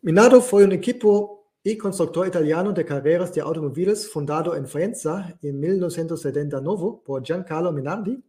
[0.00, 5.60] Minardo fue un equipo y constructor italiano de carreras de automóviles fundado en Faenza en
[5.60, 8.20] 1979 por Giancarlo Minardi,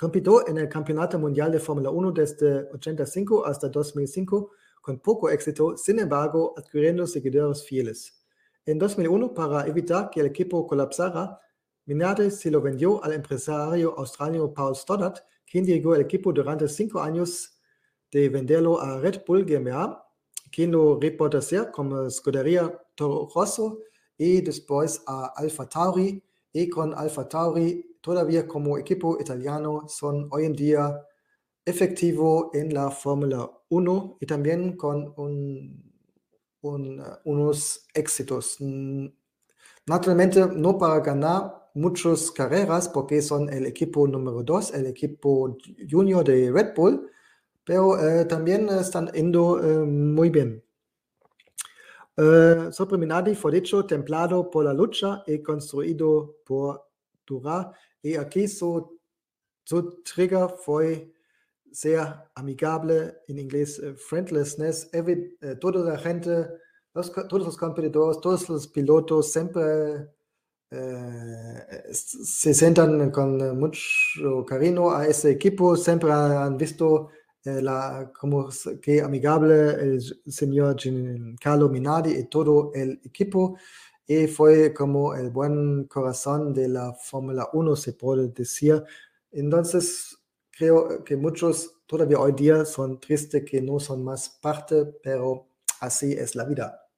[0.00, 5.76] compitió en el Campeonato Mundial de Fórmula 1 desde 85 hasta 2005 con poco éxito,
[5.76, 8.24] sin embargo, adquiriendo seguidores fieles.
[8.64, 11.38] En 2001, para evitar que el equipo colapsara,
[11.84, 17.02] Minardi se lo vendió al empresario australiano Paul Stoddart, quien dirigió el equipo durante cinco
[17.02, 17.60] años
[18.10, 20.10] de venderlo a Red Bull GmbH
[20.50, 23.80] quien lo repotencia como Scuderia Toro Rosso
[24.16, 26.22] y después a Alfa Tauri
[26.52, 31.06] y con Alfa Tauri todavía como equipo italiano son hoy en día
[31.64, 35.92] efectivo en la Fórmula 1 y también con un,
[36.62, 38.56] unos éxitos.
[39.86, 45.56] Naturalmente no para ganar muchas carreras porque son el equipo número 2, el equipo
[45.88, 47.10] junior de Red Bull,
[47.64, 50.62] pero eh, también están yendo eh, muy bien.
[52.16, 56.86] Uh, Minardi fue dicho templado por la lucha y construido por
[57.26, 57.72] durar.
[58.02, 58.98] Y aquí su,
[59.64, 61.12] su trigger fue
[61.72, 62.00] ser
[62.34, 64.90] amigable, en inglés friendlessness.
[65.60, 66.48] toda la gente,
[66.92, 70.08] todos los competidores, todos los pilotos siempre
[71.92, 77.08] se sientan con mucho cariño a ese equipo, siempre han visto
[77.44, 78.48] eh, la, como
[78.80, 83.56] que amigable el señor Giancarlo Minardi y todo el equipo
[84.10, 88.82] y fue como el buen corazón de la Fórmula 1, se puede decir.
[89.30, 90.18] Entonces,
[90.50, 95.46] creo que muchos todavía hoy día son tristes que no son más parte, pero
[95.78, 96.88] así es la vida.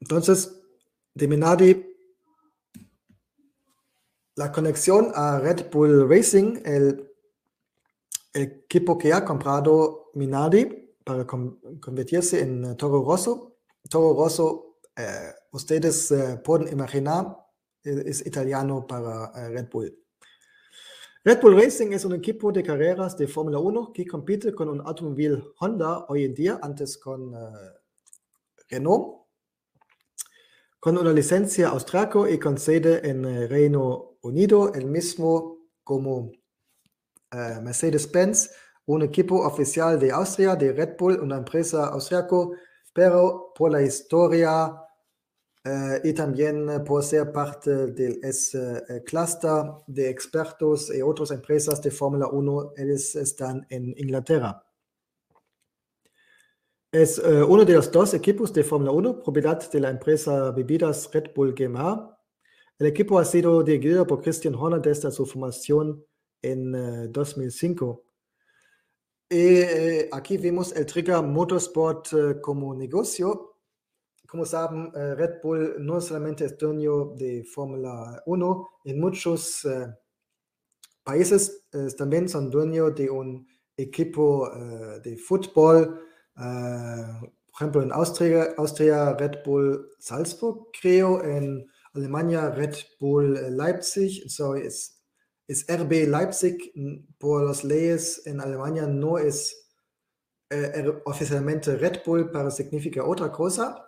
[0.00, 0.60] Entonces,
[1.14, 1.96] de Minardi
[4.34, 7.15] la conexión a Red Bull Racing, el,
[8.36, 13.58] equipo que ha comprado Minardi para convertirse en Toro Rosso.
[13.88, 17.36] Toro Rosso, eh, ustedes eh, pueden imaginar,
[17.82, 19.96] es, italiano para eh, Red Bull.
[21.24, 24.80] Red Bull Racing es un equipo de carreras de Fórmula 1 que compite con un
[24.80, 27.32] automóvil Honda hoy en día, antes con
[28.68, 29.26] Renault,
[30.78, 36.30] con una licencia austriaco y con sede en Reino Unido, el mismo como
[37.32, 38.50] uh, Mercedes-Benz,
[38.86, 42.52] un equipo oficial de Austria, de Red Bull, una empresa austriaco,
[42.92, 44.82] pero por la historia
[46.04, 52.28] y también por ser parte del uh, cluster de expertos y otras empresas de Fórmula
[52.28, 54.64] 1, ellos están en Inglaterra.
[56.92, 61.34] Es uno de los dos equipos de Fórmula 1, propiedad de la empresa Bebidas Red
[61.34, 62.16] Bull GmbH,
[62.78, 66.04] el equipo ha sido dirigido por Christian Horner desde su formación
[66.46, 68.06] en 2005.
[69.28, 73.54] Eh, y eh, aquí vemos el Trigger Motorsport eh, como negocio.
[74.26, 79.64] Como saben, Red Bull no solamente es dueño de Fórmula 1, en muchos
[81.04, 81.64] países
[81.96, 84.50] también son dueños de un equipo
[85.00, 86.00] de fútbol.
[86.34, 94.56] por ejemplo, en Austria, Austria, Red Bull Salzburg, creo, en Alemania Red Bull Leipzig, so
[94.56, 94.95] es,
[95.46, 96.72] es RB Leipzig
[97.18, 99.68] por las leyes en Alemania no es
[100.50, 103.82] eh, oficialmente Red Bull, pero significa otra cosa.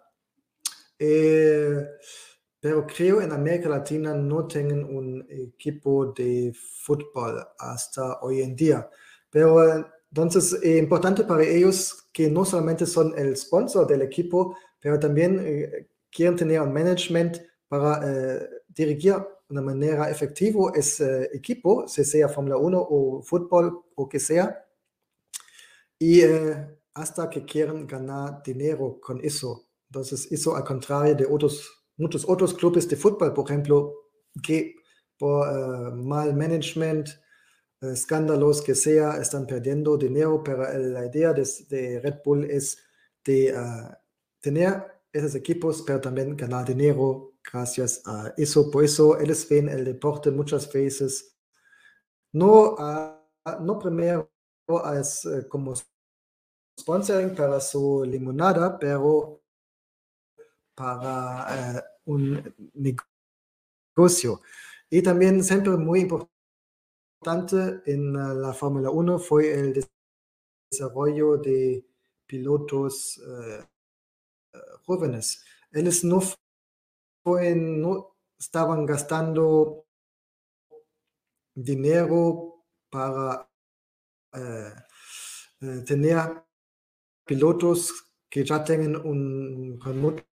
[0.98, 1.84] Eh,
[2.60, 8.88] pero creo en América Latina no tienen un equipo de fútbol hasta hoy en día.
[9.30, 9.62] Pero
[10.10, 15.40] entonces es importante para ellos que no solamente son el sponsor del equipo, pero también
[15.44, 17.38] eh, quieren tener un management
[17.68, 19.16] para eh, dirigir
[19.50, 24.64] una manera efectiva ese equipo, sea Fórmula 1 o fútbol o que sea,
[25.98, 29.68] y eh, hasta que quieren ganar dinero con eso.
[29.90, 33.94] Entonces, eso al contrario de otros, muchos otros clubes de fútbol, por ejemplo,
[34.42, 34.74] que
[35.18, 37.08] por eh, mal management,
[37.80, 42.78] escándalos que sea, están perdiendo dinero, pero la idea de, Red Bull es
[43.24, 43.54] de
[44.40, 48.70] tener esos equipos, pero también ganar dinero gracias a eso.
[48.70, 51.38] Por eso ellos ven el deporte muchas veces
[52.32, 52.76] no,
[53.60, 54.30] no primero
[54.84, 55.74] as, eh, como
[56.78, 59.42] sponsoring para su limonada, pero
[60.74, 64.42] para eh, un negocio.
[64.90, 69.84] Y también siempre muy importante en la Fórmula 1 fue el
[70.70, 71.84] desarrollo de
[72.26, 73.64] pilotos eh,
[74.88, 75.44] jóvenes.
[75.70, 76.22] Ellos no
[77.54, 79.86] no estaban gastando
[81.54, 83.50] dinero para
[84.32, 84.72] eh,
[85.60, 86.42] eh, tener
[87.26, 87.92] pilotos
[88.30, 90.24] que ya tengan un, con mucha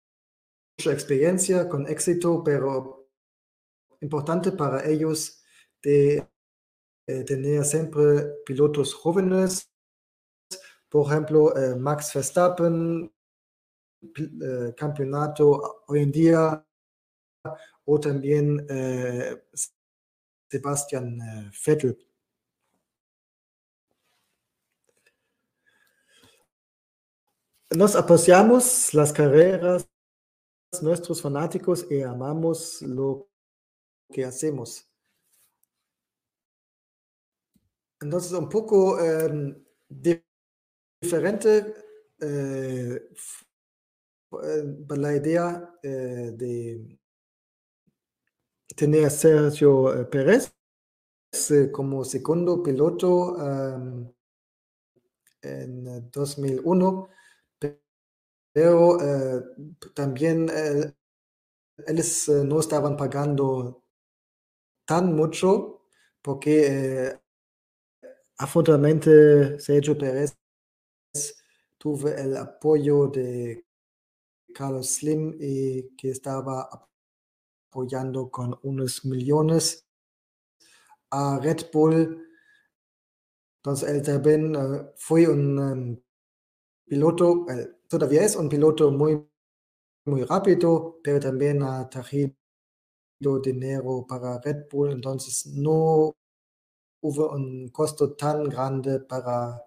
[0.86, 3.10] experiencia, con éxito, pero
[4.00, 5.42] importante para ellos
[5.82, 6.28] de
[7.06, 9.70] eh, tener siempre pilotos jóvenes.
[10.88, 13.12] Por ejemplo, Max Verstappen,
[14.76, 16.66] campeonato hoy en día,
[17.84, 18.66] o también
[20.50, 22.06] Sebastian Vettel.
[27.70, 29.88] Nos apreciamos las carreras,
[30.80, 33.28] nuestros fanáticos y amamos lo
[34.10, 34.88] que hacemos.
[38.00, 39.56] Entonces, un poco eh,
[41.00, 41.74] diferente
[42.20, 43.10] eh,
[44.42, 46.98] la idea eh, de
[48.76, 50.52] tener a Sergio Pérez
[51.72, 53.36] como segundo piloto
[55.42, 57.08] en 2001
[58.56, 59.42] pero eh,
[59.92, 60.94] también eh,
[61.86, 63.84] ellos eh, no estaban pagando
[64.86, 65.82] tan mucho
[66.22, 67.20] porque
[68.38, 70.38] afortunadamente Sergio Pérez
[71.76, 73.65] tuvo el apoyo de
[74.56, 76.68] Carlos Slim y que estaba
[77.70, 79.86] apoyando con unos millones
[81.10, 82.26] a Red Bull.
[83.58, 84.54] Entonces él también
[84.96, 86.00] fue un um,
[86.86, 87.44] piloto,
[87.88, 89.28] todavía es un piloto muy,
[90.06, 92.34] muy rápido, pero también ha traído
[93.42, 96.16] dinero para Red Bull, entonces no
[97.02, 99.62] hubo un costo tan grande para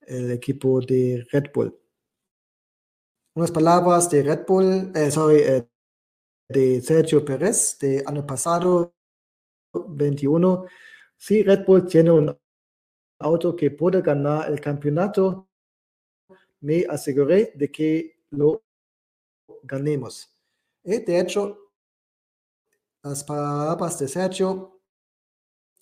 [0.00, 1.83] el equipo de Red Bull.
[3.36, 5.68] Unas palabras de Red Bull, eh, sorry, eh,
[6.48, 8.94] de Sergio Pérez de año pasado,
[9.72, 10.66] 21.
[11.16, 12.38] Si Red Bull tiene un
[13.18, 15.48] auto que puede ganar el campeonato,
[16.60, 18.62] me aseguré de que lo
[19.64, 20.32] ganemos.
[20.84, 21.72] Y de hecho,
[23.02, 24.80] las palabras de Sergio,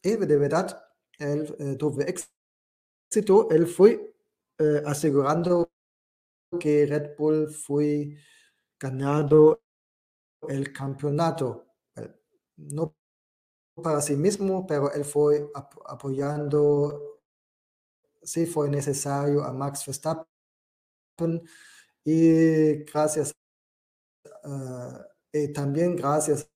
[0.03, 0.83] de verdad,
[1.19, 4.15] él eh, tuvo éxito, él fue
[4.59, 5.71] eh, asegurando
[6.59, 8.17] que Red Bull fue
[8.79, 9.63] ganado
[10.49, 11.67] el campeonato.
[12.57, 12.95] No
[13.83, 15.51] para sí mismo, pero él fue
[15.87, 17.21] apoyando,
[18.23, 20.29] si fue necesario, a Max Verstappen
[22.05, 23.35] y gracias,
[24.45, 26.51] uh, también gracias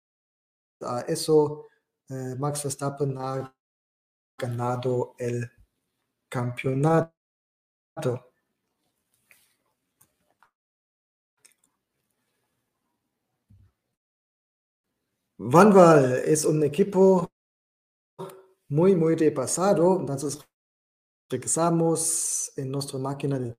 [0.82, 1.66] a eso,
[2.10, 3.54] uh, Max Verstappen ha
[4.38, 5.50] ganado el
[6.28, 7.12] campeonato.
[15.38, 17.30] Vanwal es un equipo
[18.68, 20.00] muy, muy de pasado.
[20.00, 20.40] Entonces,
[21.30, 23.54] regresamos en nuestra máquina de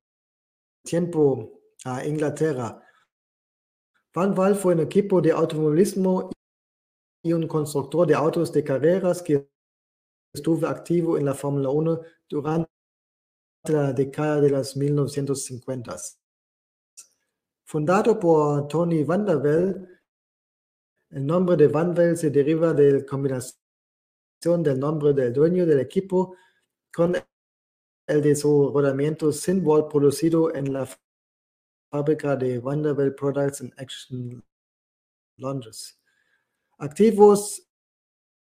[0.83, 2.81] tiempo a Inglaterra.
[4.13, 6.31] Van Val fue un equipo de automovilismo
[7.23, 9.47] y un constructor de autos de carreras que
[10.33, 12.67] estuvo activo en la Fórmula 1 durante
[13.65, 15.95] la década de los 1950.
[17.65, 19.96] Fundado por Tony Van der Velde,
[21.11, 23.57] el nombre de Van Velde se deriva de la combinación
[24.63, 26.35] del nombre del dueño del equipo
[26.93, 27.15] con
[28.07, 30.87] el de su rodamiento Sinwall producido en la
[31.89, 34.43] fábrica de Vanderbilt Products and Action
[35.37, 35.99] Londres.
[36.77, 37.67] Activos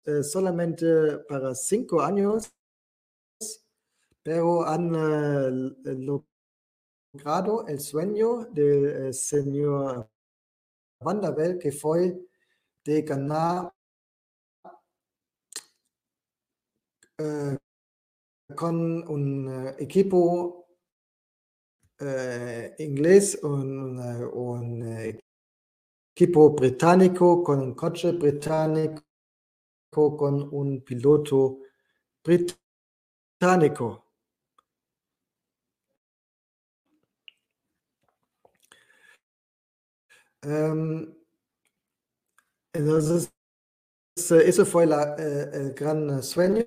[0.05, 2.51] eh, solamente para cinco años,
[4.23, 6.23] pero han eh,
[7.13, 10.09] logrado el sueño del eh, señor
[10.99, 12.19] Vanderbilt que fue
[12.85, 13.71] de ganar
[18.55, 20.67] con un eh, equipo
[21.99, 23.97] eh, inglés, un,
[24.33, 24.83] un,
[26.13, 29.01] equipo británico, con un coche británico,
[29.91, 31.59] con un piloto
[32.23, 34.03] británico.
[40.43, 41.24] Um,
[42.75, 43.31] entonces,
[44.15, 46.65] eso fue la, eh, el gran sueño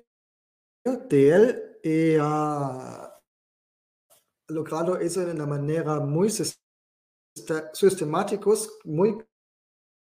[0.85, 3.19] de él y ha
[4.47, 6.29] logrado eso de una manera muy
[7.73, 8.49] sistemática,
[8.83, 9.23] muy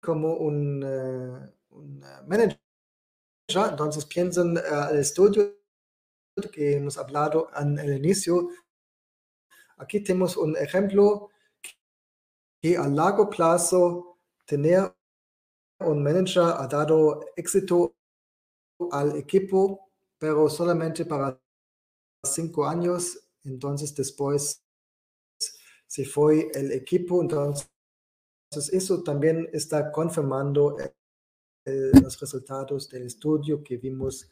[0.01, 2.59] como un, uh, un manager.
[3.47, 5.55] Entonces piensen uh, el estudio
[6.51, 8.49] que hemos hablado en el inicio.
[9.77, 11.29] Aquí tenemos un ejemplo
[12.61, 14.93] que a largo plazo tener
[15.85, 17.95] un manager ha dado éxito
[18.91, 21.39] al equipo, pero solamente para
[22.23, 24.63] cinco años, entonces después
[25.87, 27.69] se fue el equipo, entonces
[28.71, 30.77] eso también está confirmando
[31.65, 34.29] los resultados del estudio que vimos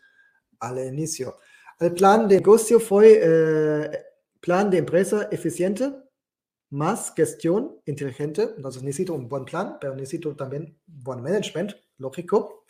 [0.60, 1.38] al inicio.
[1.80, 3.90] El plan de negocio fue eh,
[4.40, 5.92] plan de empresa eficiente,
[6.72, 8.54] más gestión inteligente.
[8.56, 12.66] Entonces necesito un buen plan, pero necesito también buen management, lógico.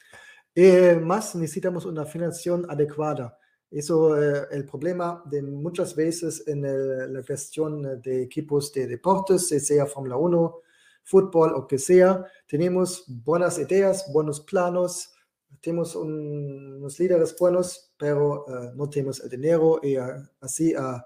[0.53, 3.37] Eh, más necesitamos una financiación adecuada.
[3.69, 9.47] Eso es eh, el problema de muchas veces en la gestión de equipos de deportes,
[9.47, 10.59] sea Fórmula 1,
[11.03, 12.25] fútbol o que sea.
[12.47, 15.13] Tenemos buenas ideas, buenos planos,
[15.61, 20.99] tenemos unos líderes buenos, pero uh, no tenemos el dinero y uh, así uh,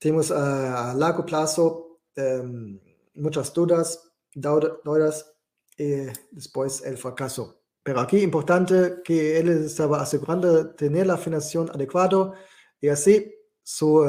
[0.00, 2.80] tenemos a largo plazo um,
[3.14, 5.32] muchas dudas, dudas
[5.76, 7.62] y después el fracaso.
[7.82, 12.32] Pero aquí importante que él estaba asegurando tener la financiación adecuada
[12.80, 13.32] y así
[13.62, 14.04] su,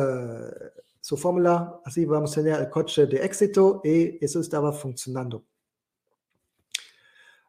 [0.99, 5.45] su fórmula, así vamos a tener el coche de éxito y eso estaba funcionando.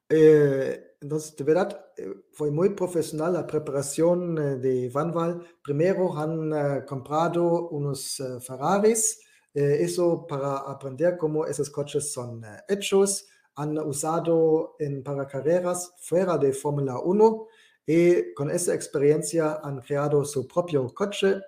[0.09, 5.42] Eh, entonces, de verdad, eh, fue muy profesional la preparación eh, de Vanval.
[5.62, 9.20] Primero han comprado unos Ferraris,
[9.55, 13.26] eso para aprender cómo esos coches son hechos.
[13.57, 17.46] Han usado en, para carreras fuera de Fórmula 1
[17.86, 21.38] y con esa experiencia han creado su propio coche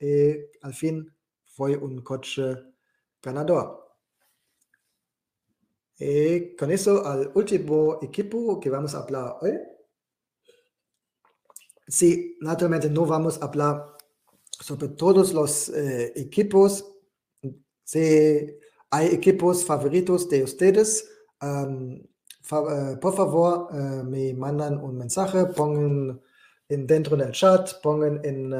[0.00, 1.14] y al fin
[1.44, 2.56] fue un coche
[3.22, 3.81] ganador.
[6.04, 9.52] Y con eso al último equipo que vamos a hablar hoy.
[11.86, 13.96] Sí, naturalmente no vamos a hablar
[14.50, 16.84] sobre todos los eh, equipos.
[17.84, 18.58] Si
[18.90, 21.08] hay equipos favoritos de ustedes,
[21.40, 23.72] uh, por favor
[24.04, 26.20] me mandan un mensaje, pongan
[26.68, 28.50] en, dentro del chat, pongan en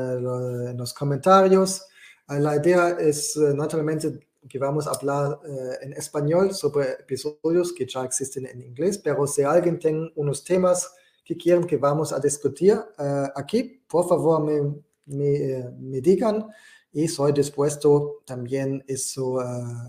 [0.77, 1.85] los comentarios.
[2.29, 8.05] la idea es naturalmente que vamos a hablar eh, en español sobre episodios que ya
[8.05, 10.93] existen en inglés, pero si alguien tiene unos temas
[11.25, 16.47] que quieren que vamos a discutir eh, aquí, por favor me, me, eh, me, digan
[16.93, 19.39] y soy dispuesto también eso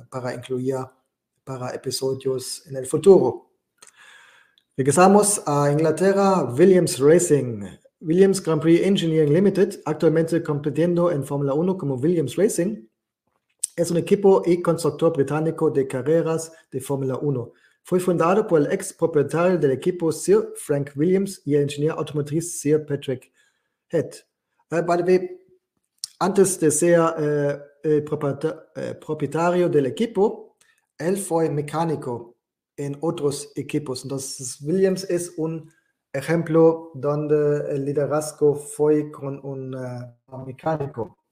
[0.09, 0.75] para incluir
[1.43, 3.49] para episodios en el futuro.
[4.77, 7.65] Regresamos a Inglaterra, Williams Racing.
[7.99, 12.85] Williams Grand Prix Engineering Limited, actualmente compitiendo en Fórmula 1 como Williams Racing,
[13.75, 17.51] es un equipo y constructor británico de carreras de Fórmula 1.
[17.83, 22.59] Fue fundado por el ex propietario del equipo Sir Frank Williams y el ingeniero automotriz
[22.59, 23.31] Sir Patrick
[23.89, 24.11] Head.
[24.71, 25.27] Uh,
[26.19, 30.55] antes de ser uh, el uh, propietario del equipo,
[30.97, 32.37] él fue mecánico
[32.77, 34.03] en otros equipos.
[34.03, 35.69] Entonces, Williams es un
[36.13, 39.75] ejemplo donde el liderazgo fue con un
[40.45, 41.22] mecánico.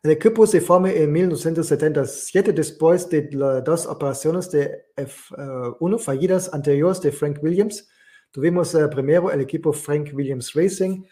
[0.00, 7.00] El equipo se formó en 1977 después de las dos operaciones de F1 fallidas anteriores
[7.00, 7.88] de Frank Williams.
[8.30, 11.02] Tuvimos uh, primero el equipo Frank Williams Racing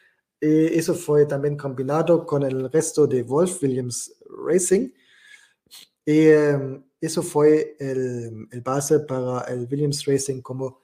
[0.40, 4.92] y eso fue también combinado con el resto de Wolf Williams Racing.
[6.04, 10.82] Y um, eso fue el, el, base para el Williams Racing como,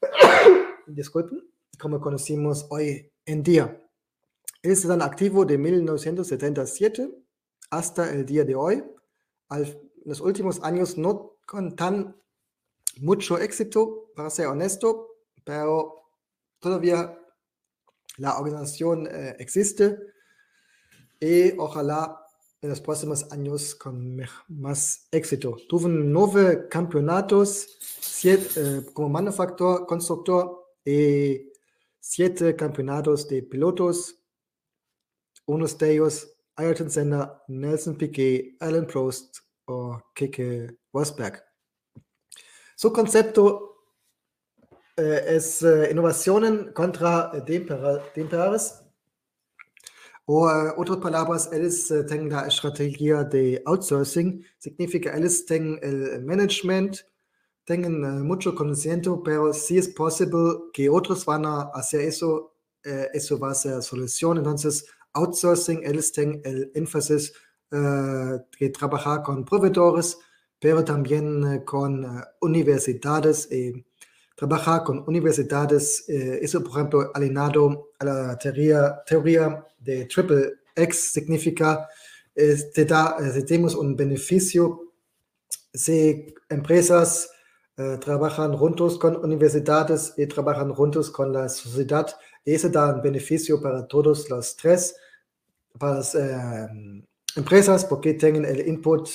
[0.86, 1.46] disculpen,
[1.78, 3.82] como conocimos hoy en día.
[4.62, 7.25] Es tan activo de 1977
[7.70, 8.84] hasta el día de hoy.
[9.50, 12.16] en los últimos años no con tan
[12.98, 16.10] mucho éxito, para ser honesto, pero
[16.58, 17.18] todavía
[18.16, 19.96] la organización eh, existe
[21.20, 22.22] y ojalá
[22.62, 25.56] en los próximos años con más éxito.
[25.68, 27.68] Tuve nueve campeonatos
[28.00, 31.52] siete, eh, como manufactor, constructor y
[32.00, 34.18] siete campeonatos de pilotos.
[35.44, 41.42] Unos de ellos Ayrton Senna, Nelson Piquet, Alan Prost o Keke Rosberg.
[42.76, 43.84] Su concepto
[44.96, 48.86] eh, es eh, innovaciones contra temperales
[50.28, 56.24] o uh, otras palabras, ellos uh, tienen la estrategia de outsourcing, significa ellos tienen el
[56.24, 56.96] management,
[57.64, 62.52] tienen uh, mucho conocimiento, pero si es posible que otros van a hacer eso,
[63.12, 64.38] eso va a ser solución.
[64.38, 64.84] Entonces,
[65.16, 67.32] outsourcing, el énfasis
[67.72, 70.18] uh, de trabajar con proveedores,
[70.60, 73.50] pero también uh, con uh, universidades.
[73.50, 73.84] Y
[74.36, 81.12] trabajar con universidades, eh, eso por ejemplo, alineado a la teoría, teoría de triple X,
[81.12, 81.88] significa
[82.34, 84.92] eh, te da, eh, tenemos un beneficio
[85.72, 87.30] si empresas
[88.00, 92.06] trabajan juntos con universidades y trabajan juntos con la sociedad,
[92.42, 94.96] eso da un beneficio para todos los tres
[95.78, 96.68] para las eh,
[97.36, 99.08] empresas porque tienen el input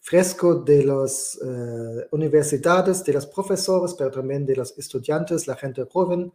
[0.00, 5.84] fresco de las eh, universidades, de los profesores, pero también de los estudiantes, la gente
[5.90, 6.32] joven.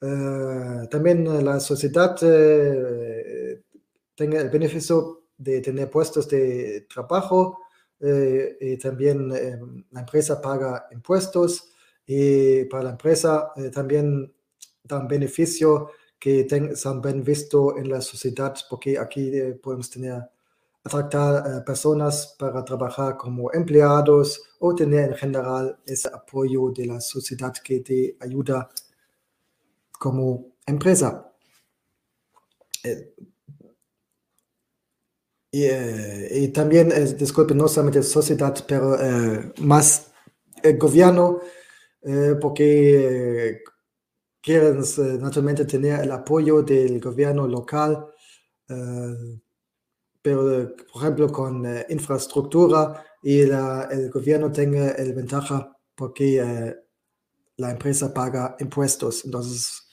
[0.00, 2.14] Eh, también la sociedad
[4.14, 7.60] tenga el beneficio de tener puestos de trabajo
[8.60, 9.28] y también
[9.90, 11.70] la empresa paga impuestos
[12.06, 14.32] y para la empresa también
[14.82, 15.90] dan beneficio
[16.24, 20.22] que se han bien visto en la sociedad, porque aquí eh, podemos tener,
[20.82, 26.98] atractar eh, personas para trabajar como empleados o tener en general ese apoyo de la
[27.02, 28.70] sociedad que te ayuda
[29.98, 31.30] como empresa.
[32.82, 33.14] Eh,
[35.52, 38.96] y, también, disculpen, no solamente sociedad, pero
[39.60, 40.10] más
[40.62, 41.40] el gobierno,
[42.40, 43.62] porque
[44.44, 48.06] quieren eh, naturalmente tener el apoyo del gobierno local,
[48.68, 49.40] eh,
[50.20, 56.74] pero por ejemplo con eh, infraestructura y el gobierno tenga el ventaja porque
[57.56, 59.24] la empresa paga impuestos.
[59.24, 59.86] Entonces,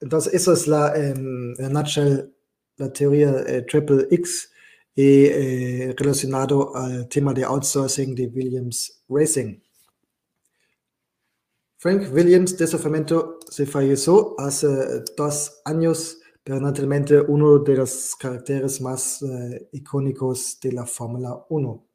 [0.00, 2.34] entonces eso es la, en, nutshell,
[2.78, 4.50] la teoría triple X
[4.96, 5.28] y
[5.92, 9.60] relacionado al tema de outsourcing de Williams Racing.
[11.78, 14.66] Frank Williams de Sofamento se falleció hace
[15.14, 21.86] dos años, pero naturalmente uno de los caracteres más uh, icónicos de la Fórmula 1.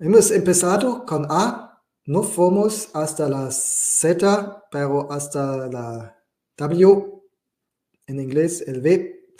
[0.00, 6.18] Hemos empezado con A, no fuimos hasta la Z, pero hasta la
[6.56, 7.22] W,
[8.08, 9.34] en inglés el V,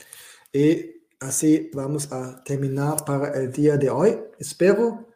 [0.53, 4.17] y así vamos a terminar para el día de hoy.
[4.39, 5.09] Espero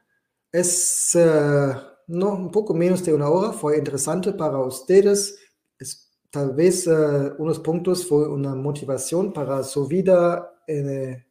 [0.51, 1.15] es...
[1.15, 5.39] Uh, no, un poco menos de una hora, fue interesante para ustedes.
[5.79, 11.25] Es, tal vez uh, unos puntos fue una motivación para su vida en,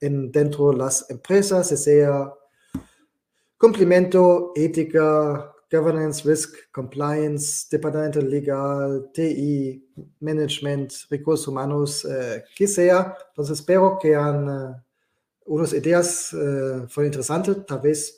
[0.00, 2.32] en, dentro de las empresas, sea
[3.56, 9.84] cumplimiento, ética, governance, risk, compliance, departamento legal, TI,
[10.20, 13.16] management, recursos humanos, uh, que sea.
[13.30, 14.74] Entonces espero que han uh,
[15.46, 18.17] unas ideas uh, fue interesante, tal vez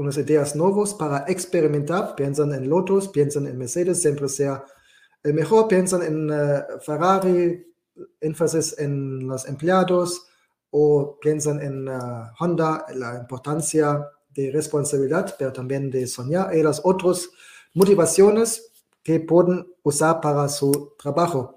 [0.00, 4.64] unas ideas nuevas para experimentar, piensan en Lotus, piensan en Mercedes, siempre sea
[5.22, 7.66] el mejor, piensan en uh, Ferrari,
[8.22, 10.26] énfasis en los empleados,
[10.70, 16.80] o piensan en uh, Honda, la importancia de responsabilidad, pero también de soñar, y las
[16.82, 17.28] otras
[17.74, 18.72] motivaciones
[19.02, 21.56] que pueden usar para su trabajo.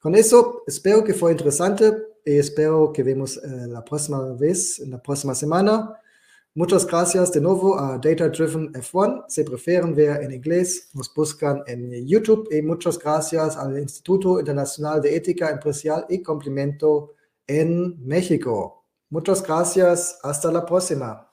[0.00, 4.90] Con eso, espero que fue interesante y espero que vemos uh, la próxima vez, en
[4.90, 5.94] la próxima semana.
[6.54, 9.26] Muchas gracias de nuevo a Data Driven F1.
[9.28, 12.48] Si prefieren ver en inglés, nos buscan en YouTube.
[12.50, 17.14] Y muchas gracias al Instituto Internacional de Ética Empresarial y Complemento
[17.46, 18.84] en México.
[19.10, 20.18] Muchas gracias.
[20.22, 21.27] Hasta la próxima.